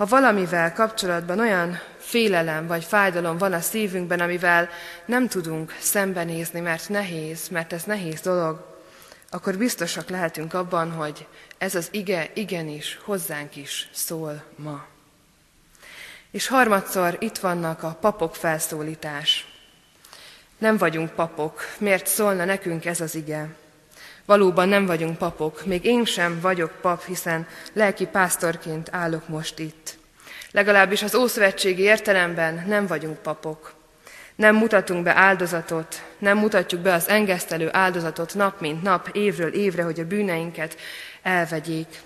Ha 0.02 0.08
valamivel 0.08 0.72
kapcsolatban 0.72 1.38
olyan 1.38 1.80
félelem 1.98 2.66
vagy 2.66 2.84
fájdalom 2.84 3.38
van 3.38 3.52
a 3.52 3.60
szívünkben, 3.60 4.20
amivel 4.20 4.68
nem 5.06 5.28
tudunk 5.28 5.76
szembenézni, 5.80 6.60
mert 6.60 6.88
nehéz, 6.88 7.48
mert 7.48 7.72
ez 7.72 7.82
nehéz 7.82 8.20
dolog, 8.20 8.78
akkor 9.30 9.56
biztosak 9.56 10.08
lehetünk 10.08 10.54
abban, 10.54 10.90
hogy 10.90 11.26
ez 11.58 11.74
az 11.74 11.88
ige 11.90 12.30
igenis 12.34 13.00
hozzánk 13.04 13.56
is 13.56 13.88
szól 13.92 14.42
ma. 14.56 14.84
És 16.30 16.46
harmadszor 16.46 17.16
itt 17.20 17.38
vannak 17.38 17.82
a 17.82 17.96
papok 18.00 18.36
felszólítás. 18.36 19.46
Nem 20.58 20.76
vagyunk 20.76 21.10
papok. 21.10 21.60
Miért 21.78 22.06
szólna 22.06 22.44
nekünk 22.44 22.84
ez 22.84 23.00
az 23.00 23.14
ige? 23.14 23.48
Valóban 24.24 24.68
nem 24.68 24.86
vagyunk 24.86 25.18
papok. 25.18 25.64
Még 25.66 25.84
én 25.84 26.04
sem 26.04 26.40
vagyok 26.40 26.72
pap, 26.80 27.04
hiszen 27.04 27.46
lelki 27.72 28.06
pásztorként 28.06 28.88
állok 28.92 29.28
most 29.28 29.58
itt. 29.58 30.00
Legalábbis 30.50 31.02
az 31.02 31.14
ószövetségi 31.14 31.82
értelemben 31.82 32.64
nem 32.66 32.86
vagyunk 32.86 33.18
papok. 33.18 33.74
Nem 34.34 34.56
mutatunk 34.56 35.02
be 35.02 35.16
áldozatot, 35.16 36.02
nem 36.18 36.38
mutatjuk 36.38 36.80
be 36.80 36.92
az 36.92 37.08
engesztelő 37.08 37.68
áldozatot 37.72 38.34
nap 38.34 38.60
mint 38.60 38.82
nap, 38.82 39.08
évről 39.12 39.52
évre, 39.52 39.82
hogy 39.82 40.00
a 40.00 40.06
bűneinket 40.06 40.76
elvegyék. 41.22 42.00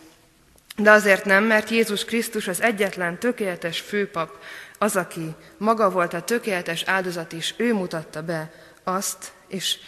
De 0.76 0.90
azért 0.90 1.24
nem, 1.24 1.44
mert 1.44 1.70
Jézus 1.70 2.04
Krisztus 2.04 2.48
az 2.48 2.62
egyetlen 2.62 3.18
tökéletes 3.18 3.80
főpap, 3.80 4.38
az, 4.78 4.96
aki 4.96 5.34
maga 5.58 5.90
volt 5.90 6.14
a 6.14 6.22
tökéletes 6.22 6.82
áldozat 6.82 7.32
is, 7.32 7.54
ő 7.56 7.74
mutatta 7.74 8.22
be 8.22 8.52
azt, 8.84 9.32
és, 9.48 9.78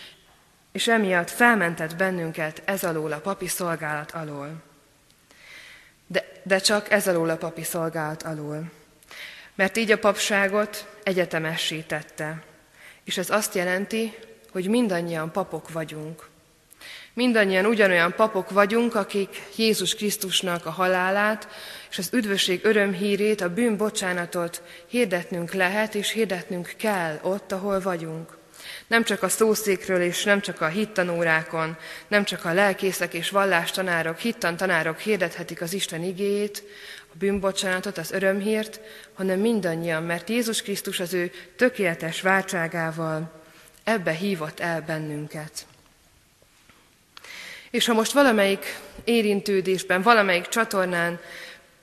és 0.79 0.89
emiatt 0.89 1.31
felmentett 1.31 1.97
bennünket 1.97 2.63
ez 2.65 2.85
alól 2.85 3.13
a 3.13 3.19
papi 3.19 3.47
szolgálat 3.47 4.11
alól. 4.11 4.63
De, 6.07 6.25
de 6.43 6.59
csak 6.59 6.91
ez 6.91 7.09
alól 7.09 7.31
a 7.31 7.37
papi 7.37 7.63
szolgálat 7.63 8.23
alól. 8.23 8.71
Mert 9.55 9.77
így 9.77 9.91
a 9.91 9.99
papságot 9.99 10.99
egyetemessé 11.03 11.81
tette. 11.81 12.43
És 13.05 13.17
ez 13.19 13.31
azt 13.31 13.55
jelenti, 13.55 14.15
hogy 14.53 14.69
mindannyian 14.69 15.33
papok 15.33 15.73
vagyunk. 15.73 16.29
Mindannyian 17.13 17.67
ugyanolyan 17.67 18.15
papok 18.15 18.51
vagyunk, 18.51 18.95
akik 18.95 19.43
Jézus 19.57 19.95
Krisztusnak 19.95 20.67
a 20.67 20.71
halálát 20.71 21.49
és 21.91 21.99
az 21.99 22.11
üdvösség 22.13 22.65
örömhírét, 22.65 23.41
a 23.41 23.55
bűnbocsánatot 23.55 24.63
hirdetnünk 24.87 25.53
lehet, 25.53 25.95
és 25.95 26.11
hirdetnünk 26.11 26.75
kell 26.77 27.19
ott, 27.23 27.53
ahol 27.53 27.81
vagyunk. 27.81 28.38
Nem 28.89 29.05
csak 29.05 29.23
a 29.23 29.29
szószékről 29.29 30.01
és 30.01 30.25
nem 30.25 30.41
csak 30.41 30.61
a 30.61 30.67
hittanórákon, 30.67 31.77
nem 32.09 32.25
csak 32.25 32.45
a 32.45 32.53
lelkészek 32.53 33.15
és 33.15 33.31
vallástanárok, 33.31 34.19
hittantanárok 34.19 34.99
hirdethetik 34.99 35.61
az 35.61 35.73
Isten 35.73 36.03
igéjét, 36.03 36.63
a 37.13 37.17
bűnbocsánatot, 37.19 37.99
az 37.99 38.11
örömhírt, 38.11 38.81
hanem 39.15 39.41
mindannyian, 39.41 40.03
mert 40.03 40.29
Jézus 40.29 40.63
Krisztus 40.63 41.01
az 41.01 41.13
ő 41.13 41.31
tökéletes 41.57 42.21
váltságával 42.21 43.43
ebbe 43.85 44.13
hívott 44.13 44.61
el 44.61 44.81
bennünket. 44.81 45.67
És 47.71 47.87
ha 47.87 47.93
most 47.93 48.13
valamelyik 48.13 48.79
érintődésben, 49.05 50.03
valamelyik 50.03 50.49
csatornán 50.49 51.21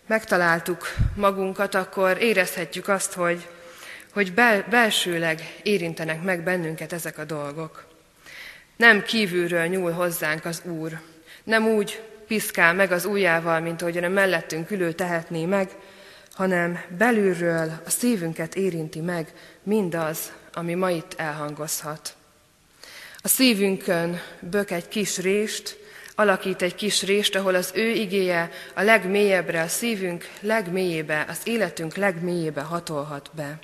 megtaláltuk 0.07 0.93
magunkat, 1.15 1.75
akkor 1.75 2.21
érezhetjük 2.21 2.88
azt, 2.88 3.13
hogy, 3.13 3.47
hogy 4.15 4.34
bel- 4.34 4.69
belsőleg 4.69 5.60
érintenek 5.63 6.22
meg 6.22 6.43
bennünket 6.43 6.93
ezek 6.93 7.17
a 7.17 7.24
dolgok. 7.24 7.86
Nem 8.75 9.03
kívülről 9.03 9.65
nyúl 9.65 9.91
hozzánk 9.91 10.45
az 10.45 10.62
Úr, 10.65 11.00
nem 11.43 11.67
úgy 11.67 12.01
piszkál 12.27 12.74
meg 12.74 12.91
az 12.91 13.05
ujjával, 13.05 13.60
mint 13.60 13.81
ahogyan 13.81 14.03
a 14.03 14.07
mellettünk 14.10 14.72
ülő 14.72 14.91
tehetné 14.91 15.45
meg, 15.45 15.69
hanem 16.34 16.81
belülről 16.98 17.81
a 17.86 17.89
szívünket 17.89 18.55
érinti 18.55 19.00
meg 19.00 19.34
mindaz, 19.63 20.31
ami 20.53 20.74
ma 20.74 20.89
itt 20.89 21.13
elhangozhat. 21.17 22.15
A 23.17 23.27
szívünkön 23.27 24.22
bök 24.39 24.72
egy 24.72 24.88
kis 24.88 25.17
rést, 25.17 25.77
alakít 26.15 26.62
egy 26.62 26.75
kis 26.75 27.03
rést, 27.03 27.36
ahol 27.36 27.55
az 27.55 27.72
ő 27.74 27.89
igéje 27.89 28.51
a 28.74 28.81
legmélyebbre, 28.81 29.62
a 29.62 29.67
szívünk 29.67 30.29
legmélyébe, 30.39 31.25
az 31.29 31.39
életünk 31.43 31.95
legmélyébe 31.95 32.62
hatolhat 32.62 33.29
be. 33.34 33.60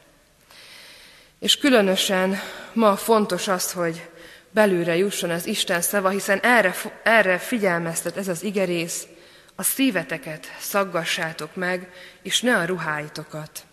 És 1.42 1.58
különösen 1.58 2.40
ma 2.74 2.96
fontos 2.96 3.48
az, 3.48 3.72
hogy 3.72 4.10
belülre 4.50 4.96
jusson 4.96 5.30
az 5.30 5.46
Isten 5.46 5.82
szava, 5.82 6.10
hiszen 6.10 6.40
erre, 6.40 6.76
erre 7.04 7.38
figyelmeztet 7.38 8.18
ez 8.18 8.28
az 8.28 8.44
igerész, 8.44 9.08
a 9.56 9.64
szíveteket 9.64 10.48
szaggassátok 10.60 11.56
meg, 11.56 11.92
és 12.22 12.42
ne 12.42 12.58
a 12.58 12.66
ruháitokat. 12.66 13.64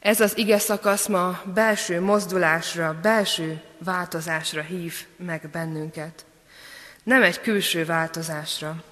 Ez 0.00 0.20
az 0.20 0.38
ige 0.38 0.58
szakasz 0.58 1.06
ma 1.06 1.42
belső 1.54 2.00
mozdulásra, 2.00 2.98
belső 3.02 3.62
változásra 3.78 4.62
hív 4.62 4.94
meg 5.16 5.48
bennünket. 5.52 6.24
Nem 7.02 7.22
egy 7.22 7.40
külső 7.40 7.84
változásra. 7.84 8.84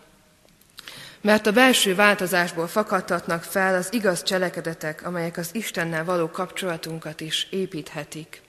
Mert 1.22 1.46
a 1.46 1.52
belső 1.52 1.94
változásból 1.94 2.66
fakadhatnak 2.66 3.42
fel 3.42 3.74
az 3.74 3.88
igaz 3.92 4.22
cselekedetek, 4.22 5.06
amelyek 5.06 5.36
az 5.36 5.48
Istennel 5.52 6.04
való 6.04 6.30
kapcsolatunkat 6.30 7.20
is 7.20 7.46
építhetik. 7.50 8.42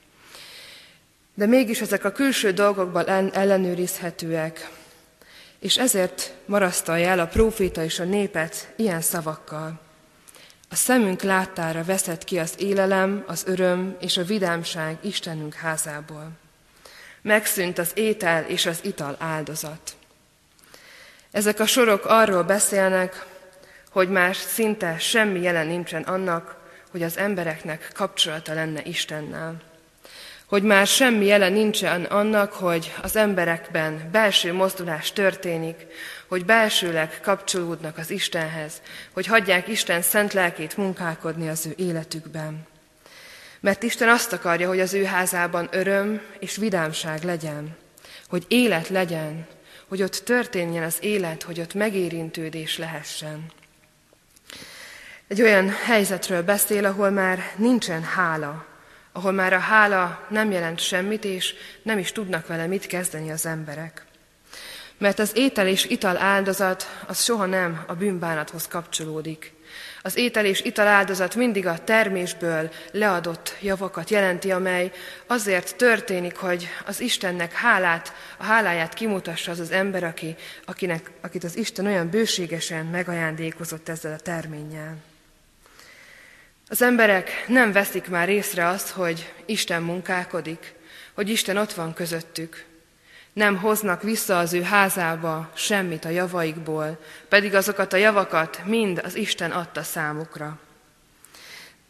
De 1.34 1.46
mégis 1.46 1.82
ezek 1.82 2.04
a 2.04 2.12
külső 2.12 2.52
dolgokban 2.52 3.34
ellenőrizhetőek, 3.34 4.70
és 5.60 5.78
ezért 5.78 6.34
marasztalja 6.46 7.10
el 7.10 7.20
a 7.20 7.28
próféta 7.28 7.84
és 7.84 8.00
a 8.00 8.04
népet 8.04 8.74
ilyen 8.76 9.02
szavakkal. 9.02 9.80
A 10.70 10.76
szemünk 10.76 11.22
láttára 11.22 11.84
veszett 11.84 12.24
ki 12.24 12.40
az 12.40 12.54
élelem, 12.58 13.24
az 13.28 13.44
öröm 13.48 13.96
és 14.00 14.18
a 14.18 14.24
vidámság 14.24 14.98
Istenünk 15.02 15.54
házából. 15.54 16.32
Megszűnt 17.22 17.78
az 17.78 17.92
étel 17.94 18.44
és 18.44 18.66
az 18.66 18.80
ital 18.82 19.16
áldozat. 19.20 19.96
Ezek 21.34 21.60
a 21.60 21.66
sorok 21.66 22.06
arról 22.06 22.44
beszélnek, 22.44 23.26
hogy 23.90 24.10
már 24.10 24.36
szinte 24.36 25.00
semmi 25.00 25.42
jelen 25.42 25.68
nincsen 25.68 26.02
annak, 26.02 26.56
hogy 26.92 27.04
az 27.04 27.18
embereknek 27.18 27.92
kapcsolata 27.94 28.54
lenne 28.54 28.82
Istennel 28.84 29.62
hogy 30.54 30.64
már 30.64 30.88
semmi 30.88 31.26
jele 31.26 31.50
nincsen 31.50 32.04
annak, 32.04 32.54
hogy 32.54 32.94
az 33.02 33.16
emberekben 33.16 34.10
belső 34.12 34.54
mozdulás 34.54 35.12
történik, 35.12 35.86
hogy 36.28 36.46
belsőleg 36.46 37.20
kapcsolódnak 37.22 37.98
az 37.98 38.10
Istenhez, 38.10 38.82
hogy 39.14 39.26
hagyják 39.26 39.68
Isten 39.68 40.02
szent 40.02 40.34
lelkét 40.34 40.78
munkálkodni 40.78 41.50
az 41.50 41.66
ő 41.66 41.74
életükben. 41.76 42.68
Mert 43.60 43.84
Isten 43.84 44.10
azt 44.10 44.34
akarja, 44.34 44.68
hogy 44.68 44.80
az 44.80 44.94
ő 44.94 45.04
házában 45.04 45.68
öröm 45.72 46.22
és 46.40 46.56
vidámság 46.56 47.24
legyen, 47.24 47.78
hogy 48.30 48.46
élet 48.48 48.90
legyen, 48.90 49.48
hogy 49.94 50.04
ott 50.04 50.22
történjen 50.26 50.84
az 50.84 50.98
élet, 51.00 51.44
hogy 51.44 51.60
ott 51.60 51.74
megérintődés 51.74 52.78
lehessen. 52.78 53.46
Egy 55.28 55.42
olyan 55.42 55.70
helyzetről 55.70 56.44
beszél, 56.44 56.86
ahol 56.86 57.10
már 57.10 57.54
nincsen 57.56 58.04
hála, 58.04 58.66
ahol 59.12 59.32
már 59.32 59.54
a 59.54 59.60
hála 59.60 60.26
nem 60.30 60.52
jelent 60.52 60.80
semmit, 60.80 61.24
és 61.24 61.54
nem 61.84 61.98
is 61.98 62.12
tudnak 62.12 62.48
vele 62.48 62.68
mit 62.68 62.86
kezdeni 62.86 63.32
az 63.32 63.46
emberek. 63.46 64.06
Mert 64.98 65.20
az 65.20 65.32
étel 65.36 65.68
és 65.68 65.86
ital 65.86 66.18
áldozat 66.18 67.04
az 67.08 67.24
soha 67.24 67.46
nem 67.46 67.84
a 67.88 67.94
bűnbánathoz 67.94 68.68
kapcsolódik. 68.68 69.53
Az 70.06 70.16
étel 70.16 70.46
és 70.46 70.62
ital 70.62 70.88
áldozat 70.88 71.36
mindig 71.36 71.68
a 71.68 71.84
termésből 71.84 72.72
leadott 72.92 73.56
javakat 73.62 74.10
jelenti, 74.10 74.52
amely 74.52 74.92
azért 75.28 75.76
történik, 75.76 76.36
hogy 76.36 76.68
az 76.86 77.00
Istennek 77.00 77.54
hálát, 77.54 78.14
a 78.38 78.44
háláját 78.44 78.94
kimutassa 78.94 79.52
az 79.52 79.60
az 79.60 79.72
ember, 79.72 80.04
aki, 80.04 80.36
akinek, 80.66 81.12
akit 81.22 81.44
az 81.44 81.58
Isten 81.58 81.86
olyan 81.86 82.10
bőségesen 82.10 82.86
megajándékozott 82.86 83.90
ezzel 83.90 84.14
a 84.14 84.20
terménnyel. 84.20 84.96
Az 86.68 86.82
emberek 86.82 87.46
nem 87.48 87.72
veszik 87.72 88.08
már 88.08 88.30
észre 88.30 88.68
azt, 88.68 88.90
hogy 88.90 89.34
Isten 89.46 89.84
munkálkodik, 89.84 90.74
hogy 91.14 91.30
Isten 91.30 91.58
ott 91.58 91.74
van 91.74 91.94
közöttük. 91.94 92.66
Nem 93.34 93.58
hoznak 93.58 94.02
vissza 94.02 94.40
az 94.40 94.54
ő 94.54 94.62
házába 94.62 95.52
semmit 95.56 96.06
a 96.06 96.10
javaikból, 96.10 97.00
pedig 97.30 97.56
azokat 97.56 97.94
a 97.94 97.98
javakat 97.98 98.62
mind 98.66 99.02
az 99.04 99.16
Isten 99.16 99.52
adta 99.52 99.84
számukra. 99.84 100.60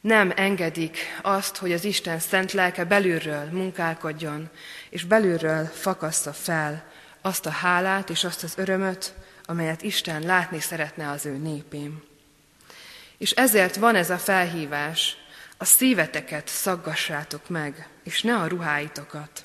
Nem 0.02 0.34
engedik 0.36 0.98
azt, 1.22 1.58
hogy 1.58 1.72
az 1.72 1.84
Isten 1.84 2.20
szent 2.20 2.52
lelke 2.52 2.84
belülről 2.84 3.50
munkálkodjon, 3.52 4.50
és 4.90 5.04
belülről 5.04 5.66
fakassza 5.66 6.34
fel 6.34 6.92
azt 7.22 7.46
a 7.46 7.50
hálát 7.50 8.10
és 8.10 8.24
azt 8.24 8.44
az 8.44 8.54
örömöt, 8.58 9.14
amelyet 9.46 9.82
Isten 9.82 10.22
látni 10.22 10.60
szeretne 10.60 11.10
az 11.10 11.26
ő 11.26 11.38
népén. 11.38 12.04
És 13.18 13.32
ezért 13.32 13.76
van 13.76 13.96
ez 13.96 14.10
a 14.10 14.18
felhívás, 14.18 15.18
a 15.58 15.66
szíveteket 15.66 16.48
szaggassátok 16.48 17.50
meg, 17.50 17.88
és 18.04 18.22
ne 18.22 18.36
a 18.36 18.48
ruháitokat. 18.48 19.44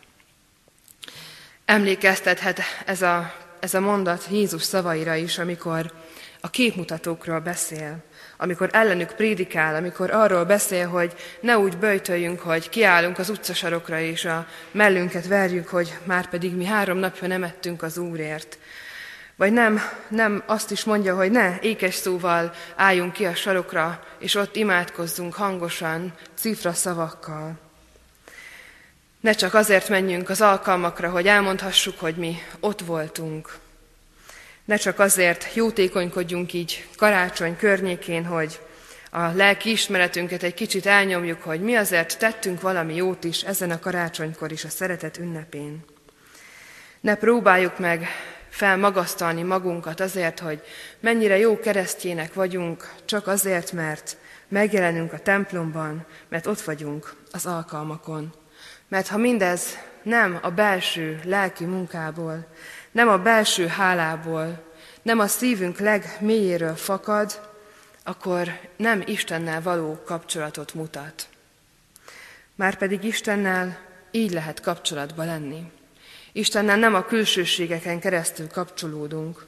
Emlékeztethet 1.68 2.60
ez 2.86 3.02
a, 3.02 3.32
ez 3.60 3.74
a 3.74 3.80
mondat 3.80 4.26
Jézus 4.30 4.62
szavaira 4.62 5.14
is, 5.14 5.38
amikor 5.38 5.92
a 6.40 6.50
képmutatókról 6.50 7.40
beszél, 7.40 7.96
amikor 8.36 8.68
ellenük 8.72 9.12
prédikál, 9.12 9.74
amikor 9.74 10.10
arról 10.10 10.44
beszél, 10.44 10.88
hogy 10.88 11.14
ne 11.40 11.58
úgy 11.58 11.76
böjtöljünk, 11.76 12.40
hogy 12.40 12.68
kiállunk 12.68 13.18
az 13.18 13.28
utcasarokra 13.28 14.00
és 14.00 14.24
a 14.24 14.46
mellünket 14.70 15.26
verjük, 15.26 15.68
hogy 15.68 15.98
már 16.04 16.28
pedig 16.28 16.56
mi 16.56 16.64
három 16.64 16.98
napja 16.98 17.28
nem 17.28 17.42
ettünk 17.42 17.82
az 17.82 17.98
Úrért, 17.98 18.58
vagy 19.36 19.52
nem, 19.52 19.80
nem 20.08 20.42
azt 20.46 20.70
is 20.70 20.84
mondja, 20.84 21.16
hogy 21.16 21.30
ne 21.30 21.58
ékes 21.60 21.94
szóval 21.94 22.52
álljunk 22.76 23.12
ki 23.12 23.24
a 23.26 23.34
sarokra, 23.34 24.04
és 24.18 24.34
ott 24.34 24.56
imádkozzunk 24.56 25.34
hangosan, 25.34 26.12
cifra 26.34 26.72
szavakkal. 26.72 27.67
Ne 29.20 29.32
csak 29.32 29.54
azért 29.54 29.88
menjünk 29.88 30.28
az 30.28 30.40
alkalmakra, 30.40 31.10
hogy 31.10 31.26
elmondhassuk, 31.26 32.00
hogy 32.00 32.16
mi 32.16 32.36
ott 32.60 32.80
voltunk. 32.80 33.58
Ne 34.64 34.76
csak 34.76 34.98
azért 34.98 35.54
jótékonykodjunk 35.54 36.52
így 36.52 36.88
karácsony 36.96 37.56
környékén, 37.56 38.24
hogy 38.24 38.60
a 39.10 39.20
lelki 39.20 39.70
ismeretünket 39.70 40.42
egy 40.42 40.54
kicsit 40.54 40.86
elnyomjuk, 40.86 41.42
hogy 41.42 41.60
mi 41.60 41.74
azért 41.74 42.18
tettünk 42.18 42.60
valami 42.60 42.94
jót 42.94 43.24
is 43.24 43.42
ezen 43.42 43.70
a 43.70 43.78
karácsonykor 43.78 44.52
is 44.52 44.64
a 44.64 44.68
szeretet 44.68 45.18
ünnepén. 45.18 45.84
Ne 47.00 47.14
próbáljuk 47.14 47.78
meg 47.78 48.08
felmagasztalni 48.48 49.42
magunkat 49.42 50.00
azért, 50.00 50.38
hogy 50.38 50.62
mennyire 51.00 51.38
jó 51.38 51.58
keresztjének 51.58 52.34
vagyunk, 52.34 52.92
csak 53.04 53.26
azért, 53.26 53.72
mert 53.72 54.16
megjelenünk 54.48 55.12
a 55.12 55.18
templomban, 55.18 56.06
mert 56.28 56.46
ott 56.46 56.60
vagyunk 56.60 57.14
az 57.30 57.46
alkalmakon. 57.46 58.32
Mert 58.88 59.08
ha 59.08 59.16
mindez 59.16 59.78
nem 60.02 60.38
a 60.42 60.50
belső 60.50 61.20
lelki 61.24 61.64
munkából, 61.64 62.46
nem 62.90 63.08
a 63.08 63.18
belső 63.18 63.66
hálából, 63.66 64.66
nem 65.02 65.18
a 65.18 65.26
szívünk 65.26 65.78
legmélyéről 65.78 66.74
fakad, 66.74 67.48
akkor 68.04 68.60
nem 68.76 69.02
Istennel 69.06 69.62
való 69.62 70.02
kapcsolatot 70.04 70.74
mutat. 70.74 71.28
Márpedig 72.54 73.04
Istennel 73.04 73.78
így 74.10 74.30
lehet 74.30 74.60
kapcsolatba 74.60 75.24
lenni. 75.24 75.70
Istennel 76.32 76.76
nem 76.76 76.94
a 76.94 77.04
külsőségeken 77.04 78.00
keresztül 78.00 78.48
kapcsolódunk. 78.48 79.46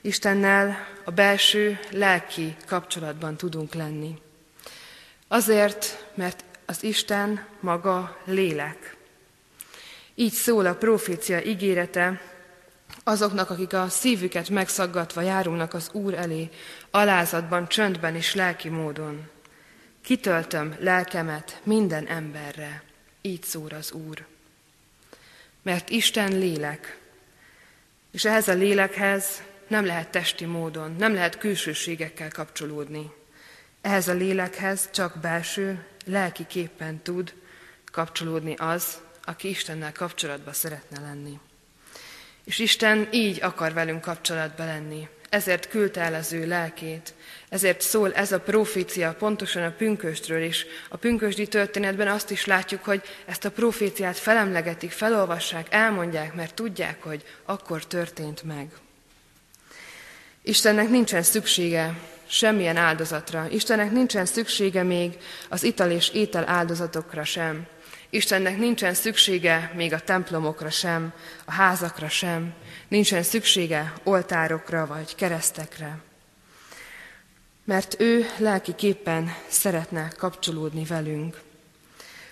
Istennel 0.00 0.86
a 1.04 1.10
belső, 1.10 1.78
lelki 1.90 2.56
kapcsolatban 2.66 3.36
tudunk 3.36 3.74
lenni. 3.74 4.18
Azért, 5.28 6.06
mert 6.14 6.44
az 6.66 6.82
Isten 6.82 7.46
maga 7.60 8.20
lélek. 8.24 8.96
Így 10.14 10.32
szól 10.32 10.66
a 10.66 10.74
profécia 10.74 11.42
ígérete 11.42 12.20
azoknak, 13.04 13.50
akik 13.50 13.72
a 13.72 13.88
szívüket 13.88 14.48
megszaggatva 14.48 15.20
járulnak 15.20 15.74
az 15.74 15.90
Úr 15.92 16.14
elé, 16.14 16.48
alázatban, 16.90 17.68
csöndben 17.68 18.14
és 18.16 18.34
lelki 18.34 18.68
módon. 18.68 19.28
Kitöltöm 20.02 20.76
lelkemet 20.78 21.60
minden 21.62 22.06
emberre, 22.06 22.82
így 23.20 23.42
szól 23.42 23.70
az 23.70 23.92
Úr 23.92 24.26
mert 25.66 25.90
Isten 25.90 26.38
lélek. 26.38 26.98
És 28.10 28.24
ehhez 28.24 28.48
a 28.48 28.52
lélekhez 28.52 29.42
nem 29.68 29.86
lehet 29.86 30.08
testi 30.08 30.44
módon, 30.44 30.94
nem 30.98 31.14
lehet 31.14 31.38
külsőségekkel 31.38 32.30
kapcsolódni. 32.30 33.10
Ehhez 33.80 34.08
a 34.08 34.12
lélekhez 34.12 34.90
csak 34.90 35.18
belső, 35.18 35.84
lelki 36.06 36.46
képpen 36.46 37.02
tud 37.02 37.34
kapcsolódni 37.92 38.54
az, 38.54 38.98
aki 39.24 39.48
Istennel 39.48 39.92
kapcsolatba 39.92 40.52
szeretne 40.52 41.00
lenni. 41.00 41.38
És 42.44 42.58
Isten 42.58 43.08
így 43.10 43.42
akar 43.42 43.72
velünk 43.72 44.00
kapcsolatba 44.00 44.64
lenni. 44.64 45.08
Ezért 45.28 45.68
küldte 45.68 46.00
el 46.00 46.14
az 46.14 46.32
ő 46.32 46.46
lelkét. 46.46 47.14
Ezért 47.48 47.80
szól 47.80 48.14
ez 48.14 48.32
a 48.32 48.40
profécia 48.40 49.14
pontosan 49.14 49.62
a 49.62 49.70
pünköstről, 49.70 50.42
és 50.42 50.66
a 50.88 50.96
pünkösdi 50.96 51.46
történetben 51.46 52.08
azt 52.08 52.30
is 52.30 52.44
látjuk, 52.44 52.84
hogy 52.84 53.02
ezt 53.24 53.44
a 53.44 53.50
proféciát 53.50 54.16
felemlegetik, 54.16 54.90
felolvassák, 54.90 55.66
elmondják, 55.70 56.34
mert 56.34 56.54
tudják, 56.54 57.02
hogy 57.02 57.24
akkor 57.44 57.86
történt 57.86 58.42
meg. 58.42 58.72
Istennek 60.42 60.88
nincsen 60.88 61.22
szüksége 61.22 61.94
semmilyen 62.26 62.76
áldozatra. 62.76 63.46
Istennek 63.50 63.90
nincsen 63.90 64.26
szüksége 64.26 64.82
még 64.82 65.18
az 65.48 65.62
ital 65.62 65.90
és 65.90 66.08
étel 66.08 66.48
áldozatokra 66.48 67.24
sem. 67.24 67.66
Istennek 68.10 68.58
nincsen 68.58 68.94
szüksége 68.94 69.72
még 69.74 69.92
a 69.92 70.00
templomokra 70.00 70.70
sem, 70.70 71.12
a 71.44 71.52
házakra 71.52 72.08
sem, 72.08 72.54
nincsen 72.88 73.22
szüksége 73.22 73.92
oltárokra 74.04 74.86
vagy 74.86 75.14
keresztekre. 75.14 75.98
Mert 77.64 78.00
ő 78.00 78.26
lelkiképpen 78.38 79.34
szeretne 79.48 80.08
kapcsolódni 80.16 80.84
velünk. 80.84 81.40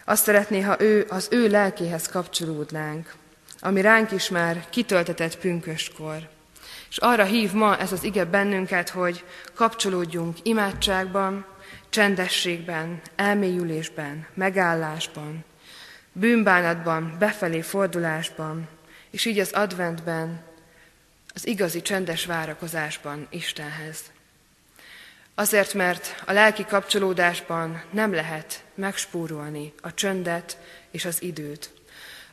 Azt 0.04 0.24
szeretné, 0.24 0.60
ha 0.60 0.80
ő 0.80 1.06
az 1.08 1.28
ő 1.30 1.48
lelkéhez 1.48 2.08
kapcsolódnánk, 2.08 3.14
ami 3.60 3.80
ránk 3.80 4.10
is 4.10 4.28
már 4.28 4.64
kitöltetett 4.70 5.38
pünköskor. 5.38 6.33
És 6.94 7.00
arra 7.00 7.24
hív 7.24 7.52
ma 7.52 7.78
ez 7.78 7.92
az 7.92 8.04
ige 8.04 8.24
bennünket, 8.24 8.88
hogy 8.88 9.24
kapcsolódjunk 9.54 10.36
imádságban, 10.42 11.46
csendességben, 11.88 13.00
elmélyülésben, 13.16 14.26
megállásban, 14.34 15.44
bűnbánatban, 16.12 17.16
befelé 17.18 17.60
fordulásban, 17.60 18.68
és 19.10 19.24
így 19.24 19.38
az 19.38 19.52
adventben, 19.52 20.42
az 21.34 21.46
igazi 21.46 21.82
csendes 21.82 22.26
várakozásban 22.26 23.26
Istenhez. 23.30 24.00
Azért, 25.34 25.74
mert 25.74 26.22
a 26.26 26.32
lelki 26.32 26.64
kapcsolódásban 26.64 27.82
nem 27.90 28.12
lehet 28.12 28.64
megspórolni 28.74 29.72
a 29.80 29.94
csöndet 29.94 30.58
és 30.90 31.04
az 31.04 31.22
időt. 31.22 31.73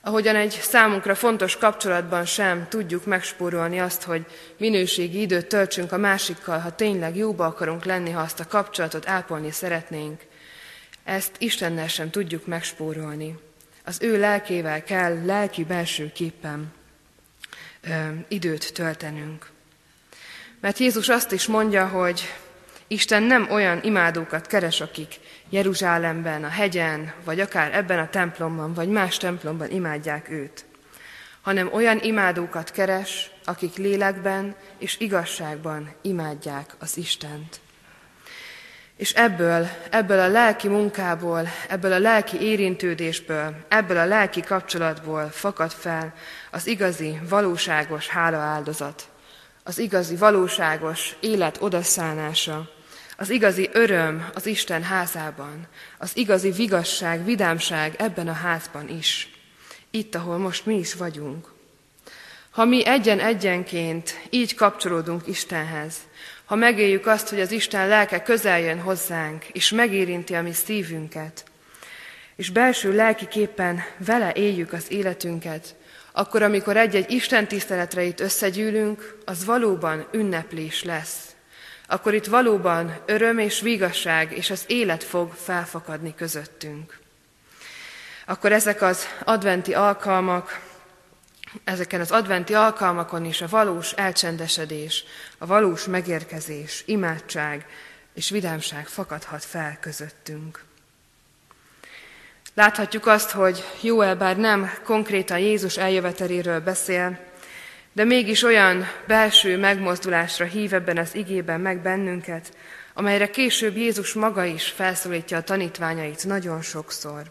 Ahogyan 0.04 0.36
egy 0.36 0.52
számunkra 0.52 1.16
fontos 1.16 1.58
kapcsolatban 1.58 2.26
sem 2.26 2.68
tudjuk 2.70 3.06
megspórolni 3.06 3.80
azt, 3.80 4.04
hogy 4.04 4.26
minőségi 4.58 5.22
időt 5.22 5.48
töltsünk 5.48 5.92
a 5.92 5.98
másikkal, 5.98 6.60
ha 6.60 6.76
tényleg 6.76 7.16
jóba 7.16 7.46
akarunk 7.46 7.86
lenni, 7.86 8.10
ha 8.12 8.22
azt 8.22 8.40
a 8.40 8.48
kapcsolatot 8.48 9.08
ápolni 9.08 9.52
szeretnénk, 9.52 10.22
ezt 11.04 11.32
Istennel 11.38 11.88
sem 11.88 12.10
tudjuk 12.10 12.46
megspórolni. 12.46 13.38
Az 13.86 13.98
ő 14.02 14.20
lelkével 14.20 14.84
kell 14.84 15.26
lelki 15.26 15.64
belső 15.64 16.12
képpen 16.12 16.74
ö, 17.82 17.90
időt 18.28 18.74
töltenünk. 18.74 19.50
Mert 20.60 20.78
Jézus 20.78 21.10
azt 21.10 21.32
is 21.32 21.48
mondja, 21.48 21.88
hogy 21.88 22.34
Isten 22.88 23.24
nem 23.24 23.48
olyan 23.52 23.80
imádókat 23.84 24.48
keres, 24.48 24.82
akik 24.82 25.20
Jeruzsálemben, 25.52 26.44
a 26.44 26.48
hegyen, 26.48 27.14
vagy 27.24 27.40
akár 27.40 27.76
ebben 27.76 28.00
a 28.00 28.10
templomban, 28.10 28.74
vagy 28.74 28.90
más 28.90 29.18
templomban 29.18 29.70
imádják 29.70 30.30
őt, 30.30 30.66
hanem 31.42 31.74
olyan 31.74 32.00
imádókat 32.02 32.72
keres, 32.72 33.32
akik 33.46 33.76
lélekben 33.76 34.56
és 34.78 35.00
igazságban 35.00 35.94
imádják 36.02 36.76
az 36.80 36.98
Istent. 36.98 37.60
És 38.96 39.14
ebből, 39.14 39.68
ebből 39.90 40.20
a 40.20 40.28
lelki 40.28 40.68
munkából, 40.68 41.48
ebből 41.68 41.92
a 41.92 42.00
lelki 42.00 42.42
érintődésből, 42.42 43.56
ebből 43.68 43.98
a 43.98 44.06
lelki 44.06 44.42
kapcsolatból 44.42 45.30
fakad 45.30 45.72
fel 45.72 46.14
az 46.52 46.68
igazi, 46.68 47.20
valóságos 47.30 48.08
hála 48.08 48.38
áldozat, 48.38 49.08
az 49.64 49.78
igazi, 49.78 50.16
valóságos 50.16 51.16
élet 51.20 51.58
odaszánása, 51.62 52.70
az 53.22 53.30
igazi 53.30 53.70
öröm 53.74 54.30
az 54.34 54.46
Isten 54.46 54.84
házában, 54.84 55.68
az 55.98 56.12
igazi 56.14 56.52
vigasság, 56.52 57.26
vidámság 57.26 57.96
ebben 57.98 58.28
a 58.28 58.34
házban 58.34 58.90
is, 58.90 59.30
itt, 59.92 60.16
ahol 60.16 60.38
most 60.38 60.66
mi 60.66 60.78
is 60.78 60.94
vagyunk. 60.94 61.52
Ha 62.50 62.66
mi 62.66 62.86
egyen-egyenként 62.86 64.22
így 64.30 64.56
kapcsolódunk 64.56 65.28
Istenhez, 65.28 65.96
ha 66.46 66.56
megéljük 66.56 67.06
azt, 67.06 67.30
hogy 67.30 67.40
az 67.40 67.52
Isten 67.52 67.88
lelke 67.88 68.22
közel 68.22 68.60
jön 68.60 68.80
hozzánk, 68.80 69.46
és 69.46 69.70
megérinti 69.70 70.34
a 70.34 70.42
mi 70.42 70.54
szívünket, 70.54 71.44
és 72.36 72.50
belső 72.50 72.96
lelkiképpen 72.96 73.84
vele 73.98 74.32
éljük 74.32 74.74
az 74.74 74.86
életünket, 74.92 75.76
akkor, 76.12 76.42
amikor 76.42 76.78
egy-egy 76.78 77.12
Isten 77.12 77.48
tiszteletre 77.48 78.04
itt 78.04 78.20
összegyűlünk, 78.20 79.18
az 79.26 79.46
valóban 79.46 80.08
ünneplés 80.12 80.84
lesz 80.84 81.31
akkor 81.92 82.14
itt 82.14 82.26
valóban 82.26 82.98
öröm 83.06 83.38
és 83.38 83.62
vigasság 83.62 84.38
és 84.38 84.50
az 84.50 84.64
élet 84.68 85.04
fog 85.04 85.34
felfakadni 85.34 86.16
közöttünk. 86.16 87.00
Akkor 88.26 88.52
ezek 88.52 88.82
az 88.82 89.08
adventi 89.24 89.74
alkalmak, 89.74 90.60
ezeken 91.64 92.00
az 92.00 92.12
adventi 92.12 92.54
alkalmakon 92.54 93.26
is 93.26 93.42
a 93.42 93.48
valós 93.48 93.92
elcsendesedés, 93.92 95.04
a 95.38 95.46
valós 95.46 95.86
megérkezés, 95.86 96.84
imádság 96.86 97.66
és 98.14 98.30
vidámság 98.30 98.88
fakadhat 98.88 99.46
fel 99.46 99.78
közöttünk. 99.80 100.64
Láthatjuk 102.54 103.06
azt, 103.06 103.32
hogy 103.32 103.64
Jóel 103.82 104.16
bár 104.16 104.38
nem 104.38 104.72
konkrétan 104.84 105.40
Jézus 105.40 105.78
eljöveteléről 105.78 106.60
beszél, 106.60 107.20
de 107.94 108.04
mégis 108.04 108.44
olyan 108.44 108.88
belső 109.08 109.58
megmozdulásra 109.58 110.46
hív 110.46 110.74
ebben 110.74 110.98
az 110.98 111.16
igében 111.16 111.60
meg 111.60 111.82
bennünket, 111.82 112.56
amelyre 112.94 113.30
később 113.30 113.78
Jézus 113.78 114.14
maga 114.14 114.44
is 114.44 114.68
felszólítja 114.68 115.38
a 115.38 115.44
tanítványait 115.44 116.26
nagyon 116.26 116.62
sokszor, 116.62 117.22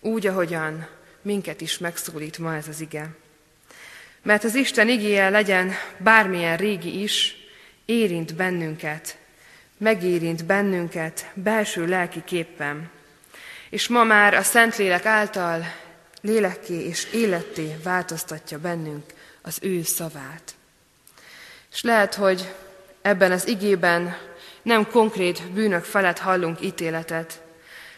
úgy, 0.00 0.26
ahogyan 0.26 0.86
minket 1.22 1.60
is 1.60 1.78
megszólít 1.78 2.38
ma 2.38 2.54
ez 2.54 2.68
az 2.68 2.80
ige. 2.80 3.08
Mert 4.22 4.44
az 4.44 4.54
Isten 4.54 4.88
igéje 4.88 5.28
legyen 5.28 5.72
bármilyen 5.98 6.56
régi 6.56 7.02
is, 7.02 7.36
érint 7.84 8.34
bennünket, 8.34 9.16
megérint 9.78 10.44
bennünket 10.44 11.30
belső 11.34 11.86
lelki 11.86 12.22
képpen. 12.24 12.90
És 13.70 13.88
ma 13.88 14.04
már 14.04 14.34
a 14.34 14.42
Szentlélek 14.42 15.06
által 15.06 15.74
lélekké 16.20 16.86
és 16.86 17.12
életté 17.12 17.76
változtatja 17.82 18.58
bennünk 18.58 19.04
az 19.42 19.58
ő 19.60 19.82
szavát. 19.82 20.54
És 21.72 21.82
lehet, 21.82 22.14
hogy 22.14 22.54
ebben 23.02 23.32
az 23.32 23.46
igében 23.46 24.16
nem 24.62 24.90
konkrét 24.90 25.52
bűnök 25.52 25.84
felett 25.84 26.18
hallunk 26.18 26.60
ítéletet. 26.60 27.42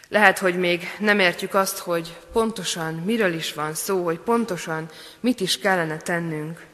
Lehet, 0.09 0.37
hogy 0.39 0.57
még 0.57 0.87
nem 0.99 1.19
értjük 1.19 1.53
azt, 1.53 1.77
hogy 1.77 2.17
pontosan 2.31 2.93
miről 2.93 3.33
is 3.33 3.53
van 3.53 3.73
szó, 3.73 4.03
hogy 4.03 4.19
pontosan 4.19 4.89
mit 5.19 5.39
is 5.39 5.59
kellene 5.59 5.97
tennünk. 5.97 6.65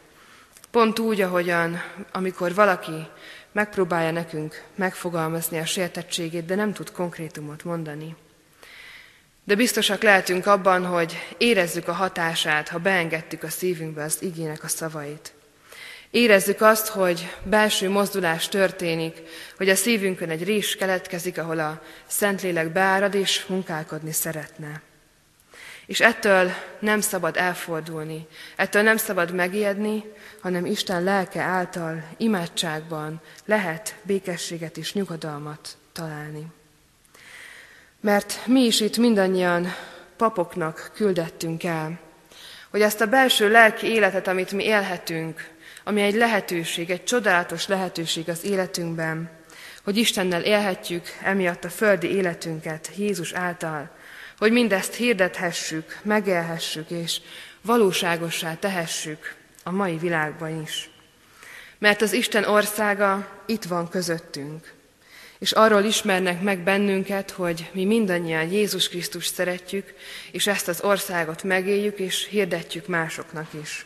Pont 0.72 1.00
úgy, 1.00 1.22
ahogyan, 1.22 1.82
amikor 2.12 2.54
valaki 2.54 3.08
megpróbálja 3.52 4.12
nekünk 4.12 4.64
megfogalmazni 4.76 5.60
a 5.60 5.66
sértettségét, 5.66 6.46
de 6.46 6.56
nem 6.56 6.74
tud 6.74 6.92
konkrétumot 6.92 7.64
mondani. 7.64 8.16
De 9.52 9.58
biztosak 9.58 10.02
lehetünk 10.02 10.46
abban, 10.46 10.86
hogy 10.86 11.18
érezzük 11.38 11.88
a 11.88 11.94
hatását, 11.94 12.68
ha 12.70 12.78
beengedtük 12.78 13.44
a 13.44 13.50
szívünkbe 13.50 14.04
az 14.04 14.18
igének 14.22 14.64
a 14.64 14.68
szavait. 14.68 15.34
Érezzük 16.12 16.62
azt, 16.62 16.88
hogy 16.88 17.36
belső 17.44 17.90
mozdulás 17.90 18.48
történik, 18.48 19.22
hogy 19.58 19.70
a 19.70 19.76
szívünkön 19.76 20.30
egy 20.30 20.44
rés 20.44 20.76
keletkezik, 20.76 21.38
ahol 21.38 21.60
a 21.60 21.82
Szentlélek 22.08 22.72
beárad 22.72 23.14
és 23.14 23.46
munkálkodni 23.46 24.12
szeretne. 24.12 24.82
És 25.86 26.00
ettől 26.00 26.52
nem 26.80 27.02
szabad 27.02 27.38
elfordulni, 27.38 28.28
ettől 28.56 28.82
nem 28.82 28.98
szabad 28.98 29.34
megijedni, 29.34 30.04
hanem 30.42 30.66
Isten 30.66 31.04
lelke 31.04 31.42
által 31.42 32.04
imádságban 32.18 33.22
lehet 33.46 33.96
békességet 34.04 34.78
és 34.78 34.94
nyugodalmat 34.94 35.78
találni. 35.92 36.46
Mert 38.02 38.40
mi 38.46 38.62
is 38.62 38.80
itt 38.80 38.98
mindannyian 38.98 39.68
papoknak 40.18 40.92
küldettünk 40.94 41.64
el, 41.64 42.00
hogy 42.70 42.82
ezt 42.82 43.02
a 43.02 43.08
belső 43.08 43.52
lelki 43.52 43.88
életet, 43.88 44.28
amit 44.28 44.52
mi 44.52 44.64
élhetünk, 44.64 45.50
ami 45.84 46.02
egy 46.02 46.16
lehetőség, 46.16 46.90
egy 46.90 47.04
csodálatos 47.04 47.68
lehetőség 47.68 48.30
az 48.30 48.44
életünkben, 48.44 49.30
hogy 49.84 49.98
Istennel 49.98 50.42
élhetjük 50.44 51.06
emiatt 51.24 51.64
a 51.64 51.70
földi 51.70 52.08
életünket 52.08 52.90
Jézus 52.96 53.34
által, 53.34 53.90
hogy 54.38 54.52
mindezt 54.52 54.94
hirdethessük, 54.94 55.98
megélhessük 56.04 56.90
és 56.90 57.22
valóságossá 57.62 58.56
tehessük 58.56 59.36
a 59.64 59.72
mai 59.72 59.98
világban 59.98 60.62
is. 60.62 60.90
Mert 61.78 62.02
az 62.02 62.14
Isten 62.14 62.44
országa 62.44 63.28
itt 63.46 63.64
van 63.64 63.90
közöttünk, 63.90 64.74
és 65.42 65.52
arról 65.52 65.84
ismernek 65.84 66.42
meg 66.42 66.60
bennünket, 66.60 67.32
hogy 67.32 67.70
mi 67.74 67.86
mindannyian 67.86 68.52
Jézus 68.52 68.90
Krisztus 68.90 69.26
szeretjük, 69.26 69.94
és 70.32 70.48
ezt 70.48 70.68
az 70.68 70.82
országot 70.82 71.44
megéljük, 71.44 72.00
és 72.00 72.28
hirdetjük 72.28 72.88
másoknak 72.88 73.48
is. 73.62 73.86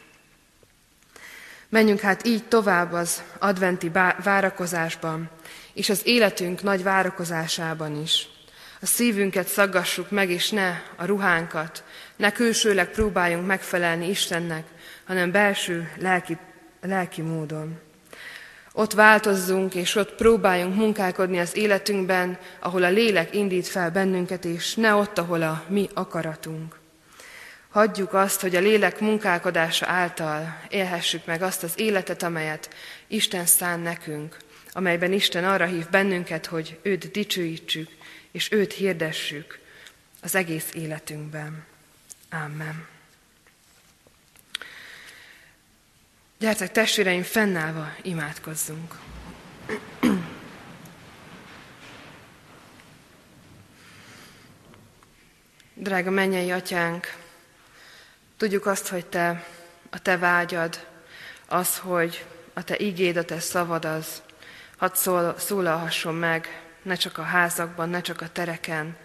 Menjünk 1.70 2.00
hát 2.00 2.28
így 2.28 2.44
tovább 2.44 2.94
az 2.94 3.24
adventi 3.39 3.91
várakozásban, 4.24 5.30
és 5.74 5.89
az 5.89 6.02
életünk 6.04 6.62
nagy 6.63 6.84
várakozásában 6.84 8.02
is. 8.02 8.28
A 8.82 8.86
szívünket 8.86 9.48
szaggassuk 9.48 10.10
meg, 10.12 10.30
és 10.30 10.50
ne 10.50 10.82
a 10.96 11.06
ruhánkat, 11.06 11.84
ne 12.15 12.32
külsőleg 12.32 12.89
próbáljunk 12.89 13.48
megfelelni 13.48 14.10
Istennek, 14.10 14.65
hanem 15.06 15.32
belső 15.32 15.91
lelki, 15.98 16.38
lelki 16.82 17.22
módon. 17.22 17.85
Ott 18.77 18.93
változzunk, 18.93 19.75
és 19.75 19.95
ott 19.95 20.15
próbáljunk 20.15 20.75
munkálkodni 20.75 21.39
az 21.39 21.57
életünkben, 21.57 22.38
ahol 22.59 22.83
a 22.83 22.89
lélek 22.89 23.35
indít 23.35 23.67
fel 23.67 23.91
bennünket, 23.91 24.45
és 24.45 24.75
ne 24.75 24.93
ott, 24.93 25.17
ahol 25.17 25.41
a 25.41 25.63
mi 25.67 25.89
akaratunk. 25.93 26.79
Hagyjuk 27.69 28.13
azt, 28.13 28.41
hogy 28.41 28.55
a 28.55 28.59
lélek 28.59 28.99
munkálkodása 28.99 29.85
által 29.88 30.59
élhessük 30.69 31.25
meg 31.25 31.41
azt 31.41 31.63
az 31.63 31.73
életet, 31.75 32.23
amelyet 32.23 32.69
Isten 33.07 33.45
szán 33.45 33.79
nekünk, 33.79 34.38
amelyben 34.71 35.13
Isten 35.13 35.45
arra 35.45 35.65
hív 35.65 35.89
bennünket, 35.89 36.45
hogy 36.45 36.79
őt 36.81 37.11
dicsőítsük, 37.11 37.89
és 38.31 38.51
őt 38.51 38.73
hirdessük 38.73 39.59
az 40.21 40.35
egész 40.35 40.69
életünkben. 40.73 41.65
Amen. 42.31 42.94
Gyertek 46.39 46.71
testvéreim, 46.71 47.24
fennállva 47.24 47.88
imádkozzunk. 48.02 48.95
Drága 55.74 56.10
mennyei 56.10 56.52
atyánk, 56.52 57.15
tudjuk 58.38 58.65
azt, 58.65 58.88
hogy 58.88 59.06
te, 59.06 59.45
a 59.89 60.00
te 60.00 60.17
vágyad, 60.17 60.88
az, 61.48 61.78
hogy 61.78 62.26
a 62.54 62.63
te 62.63 62.78
igéd, 62.78 63.17
a 63.17 63.26
te 63.26 63.39
szavad 63.39 63.86
az, 63.86 64.21
hadd 64.78 64.93
szól, 64.93 65.36
szólalhasson 65.38 66.15
meg, 66.15 66.62
ne 66.82 66.95
csak 66.95 67.17
a 67.17 67.24
házakban, 67.24 67.89
ne 67.89 68.02
csak 68.02 68.21
a 68.21 68.30
tereken, 68.30 68.98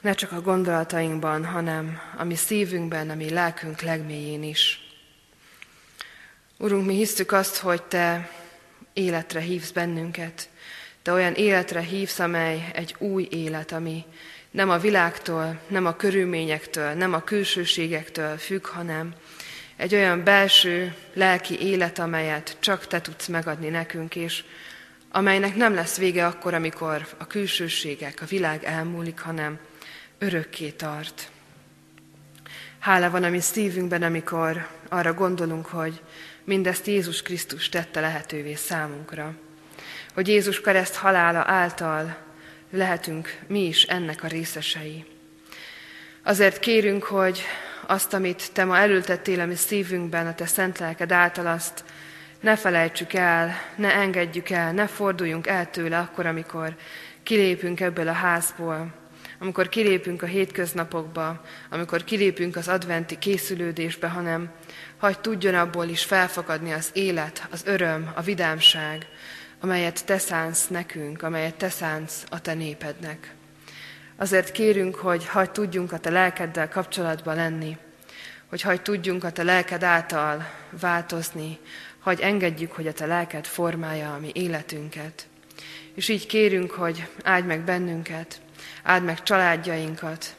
ne 0.00 0.12
csak 0.12 0.32
a 0.32 0.40
gondolatainkban, 0.40 1.44
hanem 1.44 2.00
a 2.16 2.24
mi 2.24 2.34
szívünkben, 2.34 3.10
a 3.10 3.14
mi 3.14 3.30
lelkünk 3.30 3.80
legmélyén 3.80 4.42
is. 4.42 4.89
Urunk, 6.62 6.86
mi 6.86 6.94
hisztük 6.94 7.32
azt, 7.32 7.56
hogy 7.56 7.82
Te 7.82 8.30
életre 8.92 9.40
hívsz 9.40 9.70
bennünket. 9.70 10.48
Te 11.02 11.12
olyan 11.12 11.34
életre 11.34 11.80
hívsz, 11.80 12.18
amely 12.18 12.70
egy 12.74 12.94
új 12.98 13.28
élet, 13.30 13.72
ami 13.72 14.04
nem 14.50 14.70
a 14.70 14.78
világtól, 14.78 15.60
nem 15.68 15.86
a 15.86 15.96
körülményektől, 15.96 16.92
nem 16.92 17.12
a 17.12 17.24
külsőségektől 17.24 18.36
függ, 18.36 18.66
hanem 18.66 19.14
egy 19.76 19.94
olyan 19.94 20.24
belső 20.24 20.94
lelki 21.14 21.60
élet, 21.60 21.98
amelyet 21.98 22.56
csak 22.58 22.86
Te 22.86 23.00
tudsz 23.00 23.26
megadni 23.26 23.68
nekünk, 23.68 24.16
és 24.16 24.44
amelynek 25.10 25.56
nem 25.56 25.74
lesz 25.74 25.96
vége 25.96 26.26
akkor, 26.26 26.54
amikor 26.54 27.06
a 27.18 27.26
külsőségek, 27.26 28.18
a 28.22 28.26
világ 28.26 28.64
elmúlik, 28.64 29.20
hanem 29.20 29.58
örökké 30.18 30.70
tart. 30.70 31.30
Hála 32.78 33.10
van 33.10 33.24
a 33.24 33.28
mi 33.28 33.40
szívünkben, 33.40 34.02
amikor 34.02 34.68
arra 34.88 35.14
gondolunk, 35.14 35.66
hogy 35.66 36.00
mindezt 36.50 36.86
Jézus 36.86 37.22
Krisztus 37.22 37.68
tette 37.68 38.00
lehetővé 38.00 38.54
számunkra. 38.54 39.34
Hogy 40.14 40.28
Jézus 40.28 40.60
kereszt 40.60 40.94
halála 40.94 41.44
által 41.46 42.16
lehetünk 42.70 43.38
mi 43.46 43.66
is 43.66 43.82
ennek 43.82 44.22
a 44.22 44.26
részesei. 44.26 45.04
Azért 46.22 46.58
kérünk, 46.58 47.02
hogy 47.02 47.42
azt, 47.86 48.14
amit 48.14 48.52
Te 48.52 48.64
ma 48.64 48.78
elültettél 48.78 49.40
a 49.40 49.46
mi 49.46 49.54
szívünkben, 49.54 50.26
a 50.26 50.34
Te 50.34 50.46
szent 50.46 50.78
lelked 50.78 51.12
által 51.12 51.46
azt 51.46 51.84
ne 52.40 52.56
felejtsük 52.56 53.12
el, 53.12 53.54
ne 53.76 53.94
engedjük 53.94 54.50
el, 54.50 54.72
ne 54.72 54.86
forduljunk 54.86 55.46
el 55.46 55.70
tőle 55.70 55.98
akkor, 55.98 56.26
amikor 56.26 56.76
kilépünk 57.22 57.80
ebből 57.80 58.08
a 58.08 58.12
házból, 58.12 58.99
amikor 59.42 59.68
kilépünk 59.68 60.22
a 60.22 60.26
hétköznapokba, 60.26 61.40
amikor 61.70 62.04
kilépünk 62.04 62.56
az 62.56 62.68
adventi 62.68 63.18
készülődésbe, 63.18 64.08
hanem 64.08 64.50
hagy 64.98 65.20
tudjon 65.20 65.54
abból 65.54 65.88
is 65.88 66.04
felfakadni 66.04 66.72
az 66.72 66.90
élet, 66.92 67.46
az 67.50 67.62
öröm, 67.64 68.10
a 68.14 68.20
vidámság, 68.22 69.06
amelyet 69.60 70.04
te 70.04 70.18
szánsz 70.18 70.68
nekünk, 70.68 71.22
amelyet 71.22 71.54
te 71.54 71.68
szánsz 71.68 72.24
a 72.28 72.40
te 72.40 72.54
népednek. 72.54 73.34
Azért 74.16 74.52
kérünk, 74.52 74.94
hogy 74.94 75.26
hagy 75.26 75.50
tudjunk 75.50 75.92
a 75.92 75.98
te 75.98 76.10
lelkeddel 76.10 76.68
kapcsolatban 76.68 77.36
lenni, 77.36 77.76
hogy 78.46 78.60
hagy 78.60 78.82
tudjunk 78.82 79.24
a 79.24 79.32
te 79.32 79.42
lelked 79.42 79.82
által 79.82 80.50
változni, 80.80 81.58
hagy 81.98 82.20
engedjük, 82.20 82.72
hogy 82.72 82.86
a 82.86 82.92
te 82.92 83.06
lelked 83.06 83.46
formálja 83.46 84.14
a 84.14 84.18
mi 84.18 84.30
életünket. 84.34 85.26
És 85.94 86.08
így 86.08 86.26
kérünk, 86.26 86.70
hogy 86.70 87.06
áld 87.22 87.46
meg 87.46 87.60
bennünket, 87.60 88.40
áld 88.82 89.04
meg 89.04 89.22
családjainkat, 89.22 90.34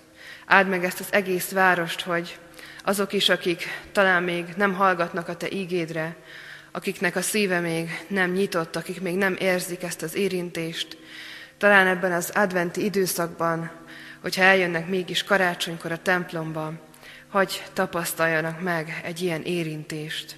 áld 0.46 0.67
meg 0.67 0.84
ezt 0.84 1.00
az 1.00 1.08
egész 1.13 1.52
várost, 1.52 2.02
hogy 2.02 2.39
azok 2.84 3.13
is, 3.13 3.30
akik 3.30 3.67
talán 3.91 4.24
még 4.24 4.46
nem 4.56 4.74
hallgatnak 4.74 5.28
a 5.28 5.36
Te 5.36 5.50
ígédre, 5.50 6.15
akiknek 6.72 7.15
a 7.15 7.22
szíve 7.22 7.60
még 7.60 8.06
nem 8.08 8.32
nyitott, 8.32 8.76
akik 8.76 9.02
még 9.02 9.15
nem 9.15 9.36
érzik 9.39 9.84
ezt 9.84 10.02
az 10.02 10.15
érintést, 10.15 10.98
talán 11.58 11.88
ebben 11.88 12.12
az 12.12 12.30
adventi 12.34 12.84
időszakban, 12.84 13.72
hogyha 14.22 14.44
eljönnek 14.44 14.88
mégis 14.88 15.24
karácsonykor 15.24 15.91
a 15.91 16.02
templomba, 16.02 16.74
hogy 17.32 17.63
tapasztaljanak 17.74 18.62
meg 18.62 19.02
egy 19.04 19.22
ilyen 19.22 19.41
érintést. 19.41 20.36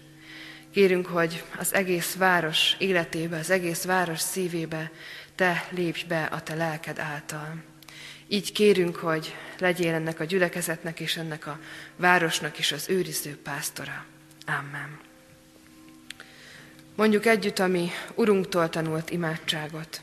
Kérünk, 0.73 1.07
hogy 1.07 1.43
az 1.57 1.73
egész 1.73 2.15
város 2.15 2.75
életébe, 2.77 3.37
az 3.37 3.49
egész 3.49 3.83
város 3.83 4.19
szívébe 4.19 4.91
te 5.35 5.67
lépj 5.69 6.05
be 6.07 6.23
a 6.23 6.41
te 6.41 6.55
lelked 6.55 6.99
által. 6.99 7.72
Így 8.27 8.51
kérünk, 8.51 8.95
hogy 8.95 9.35
legyél 9.59 9.93
ennek 9.93 10.19
a 10.19 10.23
gyülekezetnek 10.23 10.99
és 10.99 11.17
ennek 11.17 11.47
a 11.47 11.59
városnak 11.95 12.59
is 12.59 12.71
az 12.71 12.89
őriző 12.89 13.37
pásztora. 13.43 14.05
Amen. 14.45 14.99
Mondjuk 16.95 17.25
együtt 17.25 17.59
a 17.59 17.67
mi 17.67 17.89
Urunktól 18.15 18.69
tanult 18.69 19.09
imádságot. 19.09 20.01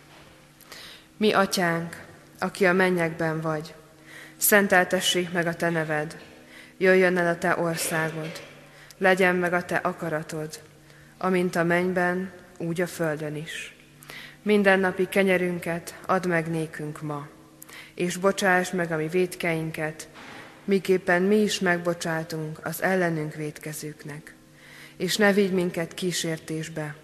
Mi, 1.16 1.33
Atyánk, 1.33 2.02
aki 2.38 2.66
a 2.66 2.72
mennyekben 2.72 3.40
vagy, 3.40 3.74
szenteltessék 4.37 5.33
meg 5.33 5.46
a 5.46 5.54
Te 5.54 5.70
neved, 5.70 6.18
jöjjön 6.76 7.16
el 7.16 7.28
a 7.28 7.38
Te 7.38 7.56
országod, 7.56 8.42
legyen 8.98 9.37
meg 9.37 9.52
a 9.52 9.64
Te 9.64 9.76
akaratod, 9.76 10.61
amint 11.18 11.56
a 11.56 11.64
mennyben, 11.64 12.33
úgy 12.59 12.80
a 12.80 12.87
földön 12.87 13.37
is. 13.37 13.74
Mindennapi 14.42 15.09
kenyerünket 15.09 15.94
add 16.06 16.28
meg 16.28 16.50
nékünk 16.50 17.02
ma, 17.02 17.28
és 17.94 18.16
bocsáss 18.16 18.70
meg 18.70 18.92
a 18.92 18.96
mi 18.96 19.09
védkeinket, 19.09 20.09
miképpen 20.64 21.22
mi 21.22 21.37
is 21.37 21.59
megbocsátunk 21.59 22.59
az 22.62 22.83
ellenünk 22.83 23.35
védkezőknek. 23.35 24.35
És 24.96 25.16
ne 25.16 25.33
vigy 25.33 25.53
minket 25.53 25.94
kísértésbe, 25.94 26.94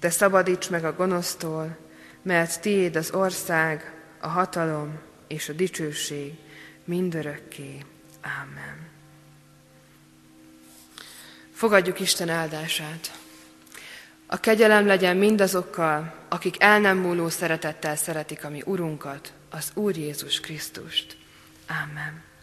de 0.00 0.10
szabadíts 0.10 0.70
meg 0.70 0.84
a 0.84 0.92
gonosztól, 0.92 1.76
mert 2.22 2.60
tiéd 2.60 2.96
az 2.96 3.10
ország, 3.10 3.92
a 4.20 4.28
hatalom 4.28 4.98
és 5.26 5.48
a 5.48 5.52
dicsőség 5.52 6.32
mindörökké. 6.84 7.84
Amen. 8.22 8.88
Fogadjuk 11.52 12.00
Isten 12.00 12.28
áldását. 12.28 13.12
A 14.26 14.40
kegyelem 14.40 14.86
legyen 14.86 15.16
mindazokkal, 15.16 16.14
akik 16.28 16.62
el 16.62 16.80
nem 16.80 16.98
múló 16.98 17.28
szeretettel 17.28 17.96
szeretik 17.96 18.44
a 18.44 18.50
mi 18.50 18.62
Urunkat, 18.64 19.32
az 19.50 19.70
Úr 19.74 19.96
Jézus 19.96 20.40
Krisztust. 20.40 21.16
Amen. 21.66 22.27